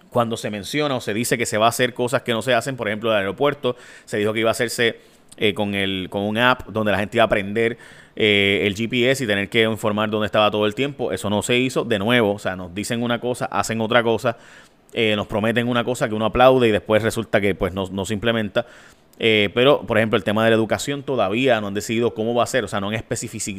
cuando 0.09 0.39
se 0.39 0.49
menciona 0.49 0.97
o 0.97 1.03
se 1.03 1.13
dice 1.13 1.37
que 1.37 1.45
se 1.45 1.59
va 1.59 1.67
a 1.67 1.69
hacer 1.69 1.93
cosas 1.93 2.23
que 2.23 2.33
no 2.33 2.41
se 2.41 2.55
hacen, 2.55 2.75
por 2.75 2.89
ejemplo, 2.89 3.11
el 3.11 3.19
aeropuerto, 3.19 3.77
se 4.07 4.17
dijo 4.17 4.33
que 4.33 4.41
iba 4.41 4.49
a 4.49 4.53
hacerse 4.53 4.99
eh, 5.37 5.53
con, 5.53 5.75
el, 5.75 6.09
con 6.09 6.23
un 6.23 6.39
app 6.39 6.69
donde 6.69 6.93
la 6.93 6.99
gente 6.99 7.19
iba 7.19 7.25
a 7.25 7.27
aprender 7.27 7.77
eh, 8.15 8.63
el 8.63 8.75
GPS 8.75 9.23
y 9.23 9.27
tener 9.27 9.51
que 9.51 9.65
informar 9.65 10.09
dónde 10.09 10.25
estaba 10.25 10.51
todo 10.51 10.65
el 10.65 10.75
tiempo. 10.75 11.13
Eso 11.13 11.29
no 11.29 11.43
se 11.43 11.59
hizo. 11.59 11.85
De 11.85 11.99
nuevo, 11.99 12.33
o 12.33 12.39
sea, 12.39 12.57
nos 12.57 12.75
dicen 12.75 13.03
una 13.03 13.21
cosa, 13.21 13.45
hacen 13.45 13.83
otra 13.83 14.03
cosa, 14.03 14.39
eh, 14.93 15.15
nos 15.17 15.27
prometen 15.27 15.69
una 15.69 15.85
cosa 15.85 16.09
que 16.09 16.15
uno 16.15 16.27
aplaude 16.27 16.69
y 16.69 16.71
después 16.71 17.03
resulta 17.03 17.41
que 17.41 17.55
pues 17.55 17.73
no, 17.73 17.87
no 17.91 18.05
se 18.05 18.15
implementa. 18.15 18.67
pero, 19.19 19.83
por 19.83 19.99
ejemplo, 19.99 20.17
el 20.17 20.25
tema 20.25 20.45
de 20.45 20.51
la 20.51 20.57
educación 20.57 21.03
todavía 21.03 21.61
no 21.61 21.69
han 21.69 21.75
decidido 21.75 22.15
cómo 22.15 22.35
va 22.35 22.45
a 22.45 22.47
ser, 22.47 22.65
o 22.65 22.69
sea, 22.69 22.81
no 22.81 22.89
han, 22.91 23.03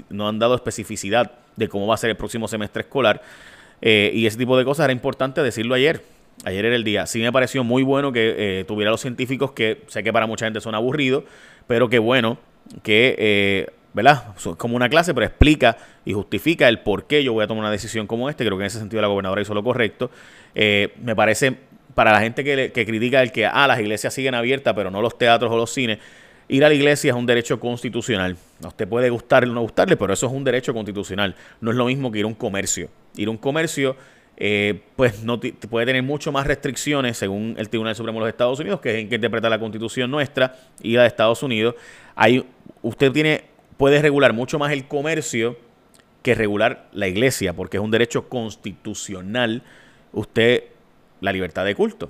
no 0.10 0.28
han 0.28 0.40
dado 0.40 0.56
especificidad 0.56 1.32
de 1.56 1.68
cómo 1.68 1.88
va 1.88 1.96
a 1.96 1.98
ser 1.98 2.10
el 2.12 2.16
próximo 2.16 2.48
semestre 2.48 2.82
escolar. 2.82 3.22
y 3.82 4.26
ese 4.26 4.38
tipo 4.38 4.58
de 4.58 4.66
cosas 4.66 4.86
era 4.86 4.94
importante 4.94 5.42
decirlo 5.42 5.76
ayer. 5.76 6.04
Ayer 6.46 6.66
era 6.66 6.76
el 6.76 6.84
día. 6.84 7.08
Sí 7.08 7.20
me 7.20 7.32
pareció 7.32 7.64
muy 7.64 7.82
bueno 7.82 8.12
que 8.12 8.64
tuviera 8.68 8.92
los 8.92 9.02
científicos, 9.02 9.52
que 9.54 9.84
sé 9.88 10.04
que 10.04 10.14
para 10.14 10.28
mucha 10.28 10.46
gente 10.46 10.62
son 10.62 10.76
aburridos, 10.76 11.24
pero 11.66 11.90
qué 11.90 12.00
bueno 12.00 12.38
que, 12.84 13.16
eh, 13.18 13.68
¿verdad? 13.98 14.36
Como 14.58 14.76
una 14.76 14.88
clase, 14.88 15.14
pero 15.14 15.26
explica 15.26 15.78
y 16.06 16.14
justifica 16.14 16.70
el 16.70 16.80
por 16.80 17.08
qué 17.08 17.24
yo 17.24 17.34
voy 17.34 17.44
a 17.44 17.48
tomar 17.48 17.64
una 17.64 17.72
decisión 17.72 18.08
como 18.08 18.30
esta. 18.30 18.46
Creo 18.46 18.58
que 18.58 18.64
en 18.64 18.68
ese 18.68 18.80
sentido 18.80 19.02
la 19.02 19.08
gobernadora 19.08 19.42
hizo 19.42 19.54
lo 19.54 19.64
correcto. 19.64 20.10
Eh, 20.56 20.94
me 21.02 21.16
parece, 21.16 21.56
para 21.94 22.12
la 22.12 22.22
gente 22.22 22.44
que, 22.44 22.72
que 22.72 22.86
critica 22.86 23.22
el 23.22 23.32
que, 23.32 23.46
ah, 23.46 23.68
las 23.68 23.80
iglesias 23.80 24.14
siguen 24.14 24.36
abiertas, 24.36 24.74
pero 24.76 24.92
no 24.92 25.02
los 25.02 25.18
teatros 25.18 25.52
o 25.52 25.58
los 25.58 25.72
cines, 25.74 26.00
Ir 26.50 26.64
a 26.64 26.70
la 26.70 26.76
iglesia 26.76 27.10
es 27.10 27.16
un 27.18 27.26
derecho 27.26 27.60
constitucional. 27.60 28.38
A 28.64 28.68
usted 28.68 28.88
puede 28.88 29.10
gustarle 29.10 29.52
o 29.52 29.54
no 29.54 29.62
gustarle, 29.62 29.98
pero 29.98 30.14
eso 30.14 30.28
es 30.28 30.32
un 30.32 30.46
derecho 30.46 30.74
constitucional. 30.74 31.36
No 31.60 31.72
es 31.72 31.78
lo 31.78 31.86
mismo 31.86 32.10
que 32.10 32.20
ir 32.20 32.24
a 32.24 32.28
un 32.28 32.36
comercio. 32.36 32.90
Ir 33.18 33.28
a 33.28 33.32
un 33.32 33.38
comercio 33.38 33.98
eh, 34.38 34.82
pues 34.96 35.24
no 35.24 35.40
puede 35.40 35.88
tener 35.88 36.04
mucho 36.04 36.32
más 36.32 36.46
restricciones 36.46 37.18
según 37.18 37.56
el 37.58 37.70
Tribunal 37.70 37.96
Supremo 37.96 38.20
de 38.20 38.26
los 38.26 38.30
Estados 38.30 38.60
Unidos, 38.60 38.80
que 38.80 38.92
es 38.92 38.96
en 39.00 39.10
que 39.10 39.16
interpreta 39.16 39.50
la 39.50 39.60
constitución 39.60 40.12
nuestra 40.12 40.56
y 40.82 40.94
la 40.94 41.02
de 41.02 41.08
Estados 41.08 41.42
Unidos. 41.42 41.76
Hay, 42.16 42.46
usted 42.82 43.12
tiene, 43.12 43.46
puede 43.78 44.02
regular 44.02 44.34
mucho 44.34 44.60
más 44.60 44.72
el 44.72 44.88
comercio 44.88 45.58
que 46.24 46.36
regular 46.36 46.90
la 46.92 47.08
iglesia, 47.08 47.54
porque 47.54 47.78
es 47.78 47.84
un 47.84 47.92
derecho 47.92 48.28
constitucional 48.28 49.62
usted 50.12 50.64
la 51.22 51.32
libertad 51.32 51.64
de 51.66 51.76
culto. 51.76 52.10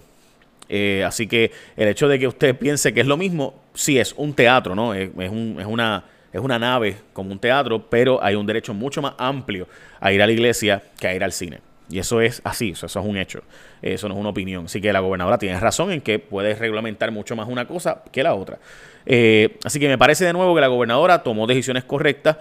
Eh, 0.69 1.03
así 1.05 1.27
que 1.27 1.51
el 1.75 1.87
hecho 1.87 2.07
de 2.07 2.19
que 2.19 2.27
usted 2.27 2.57
piense 2.57 2.93
que 2.93 3.01
es 3.01 3.07
lo 3.07 3.17
mismo, 3.17 3.61
sí 3.73 3.99
es 3.99 4.13
un 4.17 4.33
teatro, 4.33 4.75
¿no? 4.75 4.93
Es, 4.93 5.09
es, 5.17 5.29
una, 5.31 6.03
es 6.33 6.41
una 6.41 6.59
nave 6.59 6.97
como 7.13 7.31
un 7.31 7.39
teatro, 7.39 7.89
pero 7.89 8.21
hay 8.23 8.35
un 8.35 8.45
derecho 8.45 8.73
mucho 8.73 9.01
más 9.01 9.13
amplio 9.17 9.67
a 9.99 10.11
ir 10.11 10.21
a 10.21 10.25
la 10.25 10.33
iglesia 10.33 10.83
que 10.99 11.07
a 11.07 11.15
ir 11.15 11.23
al 11.23 11.31
cine. 11.31 11.59
Y 11.89 11.99
eso 11.99 12.19
es 12.19 12.41
así, 12.43 12.71
eso, 12.71 12.85
es 12.85 12.95
un 12.95 13.17
hecho, 13.17 13.43
eso 13.81 14.09
no 14.09 14.15
es 14.15 14.19
una 14.19 14.29
opinión. 14.29 14.65
Así 14.65 14.81
que 14.81 14.91
la 14.91 14.99
gobernadora 14.99 15.37
tiene 15.37 15.59
razón 15.59 15.91
en 15.91 16.01
que 16.01 16.19
puede 16.19 16.53
reglamentar 16.55 17.11
mucho 17.11 17.35
más 17.35 17.47
una 17.47 17.65
cosa 17.65 18.03
que 18.11 18.23
la 18.23 18.33
otra. 18.33 18.59
Eh, 19.05 19.57
así 19.63 19.79
que 19.79 19.87
me 19.87 19.97
parece 19.97 20.25
de 20.25 20.33
nuevo 20.33 20.53
que 20.53 20.61
la 20.61 20.67
gobernadora 20.67 21.23
tomó 21.23 21.47
decisiones 21.47 21.85
correctas. 21.85 22.37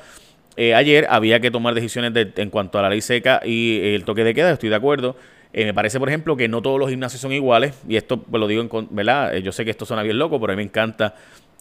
Eh, 0.57 0.75
ayer 0.75 1.07
había 1.11 1.39
que 1.39 1.51
tomar 1.51 1.75
decisiones 1.75 2.13
en 2.37 2.51
cuanto 2.51 2.79
a 2.79 2.83
la 2.83 2.91
ley 2.91 3.01
seca 3.01 3.41
y 3.45 3.79
el 3.95 4.05
toque 4.05 4.25
de 4.25 4.35
queda, 4.35 4.51
estoy 4.51 4.69
de 4.69 4.77
acuerdo. 4.77 5.17
Eh, 5.53 5.65
me 5.65 5.75
parece, 5.75 5.99
por 5.99 6.09
ejemplo, 6.09 6.37
que 6.37 6.49
no 6.49 6.61
todos 6.61 6.79
los 6.79 6.91
gimnasios 6.91 7.21
son 7.21 7.33
iguales, 7.33 7.75
y 7.89 7.97
esto 7.97 8.19
pues, 8.21 8.41
lo 8.41 8.47
digo 8.47 8.63
en, 8.63 8.89
¿verdad? 8.91 9.37
Yo 9.37 9.53
sé 9.53 9.65
que 9.65 9.71
esto 9.71 9.87
suena 9.87 10.03
bien 10.03 10.19
loco, 10.19 10.41
pero 10.41 10.53
a 10.53 10.57
mí 10.57 10.63
me 10.63 10.69
encanta 10.69 11.15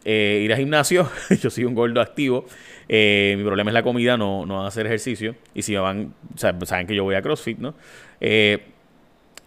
ir 0.06 0.52
al 0.52 0.60
gimnasio. 0.60 1.10
Yo 1.42 1.50
soy 1.50 1.66
un 1.66 1.74
gordo 1.74 2.00
activo. 2.00 2.46
Eh, 2.88 3.36
mi 3.38 3.44
problema 3.44 3.72
es 3.72 3.74
la 3.74 3.84
comida, 3.84 4.18
no, 4.18 4.46
no 4.46 4.66
hacer 4.66 4.86
ejercicio. 4.86 5.36
Y 5.54 5.62
si 5.62 5.74
me 5.74 5.80
van, 5.80 6.14
saben 6.36 6.88
que 6.88 6.96
yo 6.96 7.04
voy 7.04 7.16
a 7.16 7.22
CrossFit, 7.22 7.58
¿no? 7.58 7.74
Eh, 8.22 8.64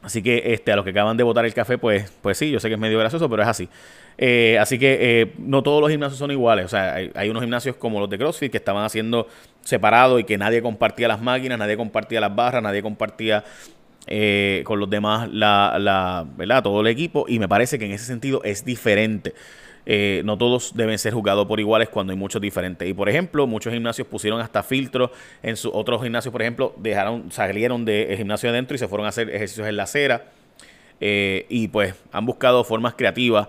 así 0.02 0.22
que 0.22 0.52
este, 0.52 0.72
a 0.72 0.76
los 0.76 0.84
que 0.84 0.90
acaban 0.90 1.16
de 1.16 1.22
votar 1.22 1.44
el 1.44 1.54
café, 1.54 1.78
pues, 1.78 2.10
pues 2.22 2.38
sí, 2.38 2.50
yo 2.50 2.60
sé 2.60 2.68
que 2.68 2.74
es 2.74 2.80
medio 2.80 2.98
gracioso, 2.98 3.28
pero 3.28 3.42
es 3.42 3.48
así. 3.48 3.68
Eh, 4.16 4.58
así 4.60 4.78
que 4.78 5.32
no 5.38 5.62
todos 5.62 5.80
los 5.80 5.90
gimnasios 5.90 6.18
son 6.18 6.30
iguales. 6.30 6.66
O 6.66 6.68
sea, 6.68 6.94
hay, 6.94 7.28
unos 7.28 7.42
gimnasios 7.42 7.76
como 7.76 8.00
los 8.00 8.10
de 8.10 8.18
CrossFit 8.18 8.50
que 8.50 8.58
estaban 8.58 8.84
haciendo 8.84 9.28
separado 9.62 10.18
y 10.18 10.24
que 10.24 10.36
nadie 10.38 10.60
compartía 10.62 11.06
las 11.06 11.20
máquinas, 11.20 11.58
nadie 11.58 11.76
compartía 11.76 12.20
las 12.20 12.34
barras, 12.34 12.62
nadie 12.62 12.82
compartía 12.82 13.44
con 14.64 14.80
los 14.80 14.88
demás 14.88 15.28
la, 15.30 15.76
la, 15.78 16.26
¿verdad? 16.36 16.62
todo 16.62 16.80
el 16.80 16.88
equipo. 16.88 17.26
Y 17.28 17.38
me 17.38 17.46
parece 17.46 17.78
que 17.78 17.84
en 17.84 17.92
ese 17.92 18.06
sentido 18.06 18.42
es 18.42 18.64
diferente. 18.64 19.34
Eh, 19.90 20.20
no 20.22 20.36
todos 20.36 20.76
deben 20.76 20.98
ser 20.98 21.14
juzgados 21.14 21.46
por 21.46 21.58
iguales 21.60 21.88
cuando 21.88 22.10
hay 22.10 22.18
muchos 22.18 22.42
diferentes. 22.42 22.86
Y 22.86 22.92
por 22.92 23.08
ejemplo, 23.08 23.46
muchos 23.46 23.72
gimnasios 23.72 24.06
pusieron 24.06 24.38
hasta 24.38 24.62
filtros 24.62 25.12
en 25.42 25.56
sus 25.56 25.70
otros 25.72 26.02
gimnasios, 26.02 26.30
por 26.30 26.42
ejemplo, 26.42 26.74
dejaron, 26.76 27.32
salieron 27.32 27.86
del 27.86 28.14
gimnasio 28.14 28.50
adentro 28.50 28.74
y 28.74 28.78
se 28.78 28.86
fueron 28.86 29.06
a 29.06 29.08
hacer 29.08 29.30
ejercicios 29.30 29.66
en 29.66 29.78
la 29.78 29.84
acera. 29.84 30.26
Eh, 31.00 31.46
y 31.48 31.68
pues 31.68 31.94
han 32.12 32.26
buscado 32.26 32.64
formas 32.64 32.96
creativas 32.96 33.48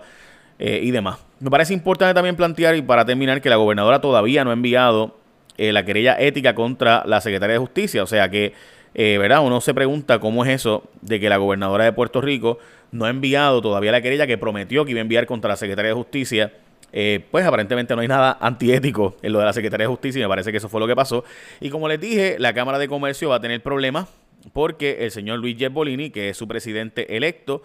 eh, 0.58 0.80
y 0.82 0.90
demás. 0.92 1.18
Me 1.40 1.50
parece 1.50 1.74
importante 1.74 2.14
también 2.14 2.36
plantear, 2.36 2.74
y 2.74 2.80
para 2.80 3.04
terminar, 3.04 3.42
que 3.42 3.50
la 3.50 3.56
gobernadora 3.56 4.00
todavía 4.00 4.42
no 4.42 4.48
ha 4.48 4.54
enviado 4.54 5.18
la 5.58 5.84
querella 5.84 6.16
ética 6.18 6.54
contra 6.54 7.02
la 7.04 7.20
secretaria 7.20 7.52
de 7.52 7.58
Justicia. 7.58 8.02
O 8.02 8.06
sea 8.06 8.30
que, 8.30 8.54
¿verdad? 8.94 9.44
Uno 9.44 9.60
se 9.60 9.74
pregunta 9.74 10.18
cómo 10.18 10.42
es 10.42 10.50
eso 10.52 10.84
de 11.02 11.20
que 11.20 11.28
la 11.28 11.36
gobernadora 11.36 11.84
de 11.84 11.92
Puerto 11.92 12.22
Rico 12.22 12.58
no 12.92 13.04
ha 13.04 13.10
enviado 13.10 13.60
todavía 13.60 13.92
la 13.92 14.02
querella 14.02 14.26
que 14.26 14.38
prometió 14.38 14.84
que 14.84 14.92
iba 14.92 14.98
a 14.98 15.02
enviar 15.02 15.26
contra 15.26 15.48
la 15.48 15.56
Secretaría 15.56 15.90
de 15.90 15.94
Justicia. 15.94 16.52
Eh, 16.92 17.24
pues 17.30 17.46
aparentemente 17.46 17.94
no 17.94 18.00
hay 18.00 18.08
nada 18.08 18.36
antiético 18.40 19.16
en 19.22 19.32
lo 19.32 19.38
de 19.38 19.44
la 19.44 19.52
Secretaría 19.52 19.84
de 19.84 19.90
Justicia 19.90 20.18
y 20.18 20.22
me 20.22 20.28
parece 20.28 20.50
que 20.50 20.58
eso 20.58 20.68
fue 20.68 20.80
lo 20.80 20.86
que 20.86 20.96
pasó. 20.96 21.24
Y 21.60 21.70
como 21.70 21.88
les 21.88 22.00
dije, 22.00 22.36
la 22.38 22.52
Cámara 22.52 22.78
de 22.78 22.88
Comercio 22.88 23.28
va 23.28 23.36
a 23.36 23.40
tener 23.40 23.62
problemas 23.62 24.08
porque 24.52 25.04
el 25.04 25.10
señor 25.10 25.38
Luis 25.38 25.56
Bolini, 25.70 26.10
que 26.10 26.30
es 26.30 26.36
su 26.36 26.48
presidente 26.48 27.16
electo, 27.16 27.62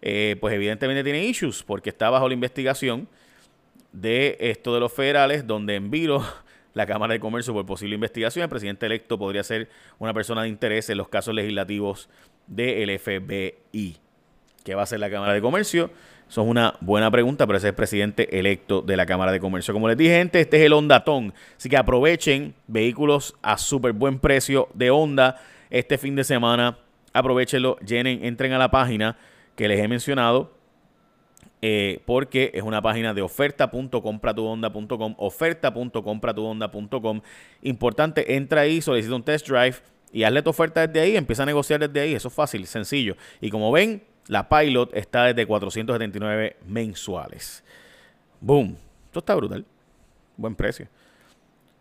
eh, 0.00 0.36
pues 0.40 0.54
evidentemente 0.54 1.02
tiene 1.02 1.24
issues 1.24 1.62
porque 1.62 1.90
está 1.90 2.10
bajo 2.10 2.28
la 2.28 2.34
investigación 2.34 3.08
de 3.92 4.36
esto 4.40 4.74
de 4.74 4.80
los 4.80 4.92
federales, 4.92 5.46
donde 5.46 5.74
en 5.74 5.90
la 6.74 6.86
Cámara 6.86 7.14
de 7.14 7.20
Comercio 7.20 7.52
por 7.52 7.66
posible 7.66 7.94
investigación, 7.94 8.44
el 8.44 8.48
presidente 8.48 8.86
electo 8.86 9.18
podría 9.18 9.42
ser 9.42 9.68
una 9.98 10.14
persona 10.14 10.42
de 10.42 10.48
interés 10.48 10.88
en 10.90 10.98
los 10.98 11.08
casos 11.08 11.34
legislativos 11.34 12.08
del 12.46 12.96
FBI. 12.98 13.98
¿Qué 14.68 14.74
va 14.74 14.82
a 14.82 14.84
hacer 14.84 15.00
la 15.00 15.08
Cámara 15.08 15.32
de 15.32 15.40
Comercio? 15.40 15.90
Eso 16.28 16.42
es 16.42 16.46
una 16.46 16.74
buena 16.82 17.10
pregunta, 17.10 17.46
pero 17.46 17.56
ese 17.56 17.68
es 17.68 17.70
el 17.70 17.74
presidente 17.74 18.38
electo 18.38 18.82
de 18.82 18.98
la 18.98 19.06
Cámara 19.06 19.32
de 19.32 19.40
Comercio. 19.40 19.72
Como 19.72 19.88
les 19.88 19.96
dije, 19.96 20.18
gente, 20.18 20.42
este 20.42 20.58
es 20.58 20.64
el 20.64 20.74
Hondatón. 20.74 21.32
Así 21.56 21.70
que 21.70 21.78
aprovechen 21.78 22.54
vehículos 22.66 23.34
a 23.40 23.56
súper 23.56 23.94
buen 23.94 24.18
precio 24.18 24.68
de 24.74 24.90
Honda 24.90 25.40
este 25.70 25.96
fin 25.96 26.14
de 26.16 26.22
semana. 26.22 26.76
Aprovechenlo, 27.14 27.78
llenen, 27.78 28.22
entren 28.22 28.52
a 28.52 28.58
la 28.58 28.70
página 28.70 29.16
que 29.56 29.68
les 29.68 29.80
he 29.80 29.88
mencionado. 29.88 30.52
Eh, 31.62 32.02
porque 32.04 32.50
es 32.52 32.62
una 32.62 32.82
página 32.82 33.14
de 33.14 33.22
oferta.compratuhonda.com 33.22 35.14
oferta.compratuhonda.com 35.16 37.22
importante, 37.62 38.36
entra 38.36 38.60
ahí, 38.60 38.82
solicita 38.82 39.14
un 39.14 39.22
test 39.22 39.48
drive 39.48 39.76
y 40.12 40.24
hazle 40.24 40.42
tu 40.42 40.50
oferta 40.50 40.86
desde 40.86 41.00
ahí, 41.00 41.16
empieza 41.16 41.44
a 41.44 41.46
negociar 41.46 41.80
desde 41.80 42.00
ahí, 42.00 42.12
eso 42.14 42.28
es 42.28 42.34
fácil, 42.34 42.66
sencillo 42.66 43.16
y 43.40 43.50
como 43.50 43.72
ven, 43.72 44.02
la 44.28 44.48
Pilot 44.48 44.94
está 44.94 45.24
desde 45.24 45.46
479 45.46 46.58
mensuales. 46.66 47.64
Boom. 48.40 48.76
Esto 49.06 49.18
está 49.18 49.34
brutal. 49.34 49.64
Buen 50.36 50.54
precio. 50.54 50.86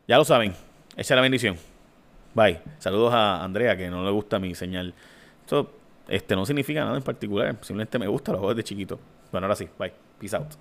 Ya 0.07 0.17
lo 0.17 0.25
saben. 0.25 0.53
Echa 0.95 1.15
la 1.15 1.21
bendición. 1.21 1.57
Bye. 2.33 2.61
Saludos 2.79 3.13
a 3.13 3.43
Andrea, 3.43 3.75
que 3.75 3.89
no 3.89 4.03
le 4.03 4.11
gusta 4.11 4.39
mi 4.39 4.55
señal. 4.55 4.93
Esto 5.41 5.71
este, 6.07 6.35
no 6.35 6.45
significa 6.45 6.83
nada 6.85 6.97
en 6.97 7.03
particular. 7.03 7.55
Simplemente 7.61 7.99
me 7.99 8.07
gusta, 8.07 8.31
lo 8.31 8.39
hago 8.39 8.49
desde 8.49 8.63
chiquito. 8.63 8.97
Bueno, 9.31 9.45
ahora 9.45 9.55
sí. 9.55 9.67
Bye. 9.77 9.93
Peace 10.19 10.35
out. 10.35 10.53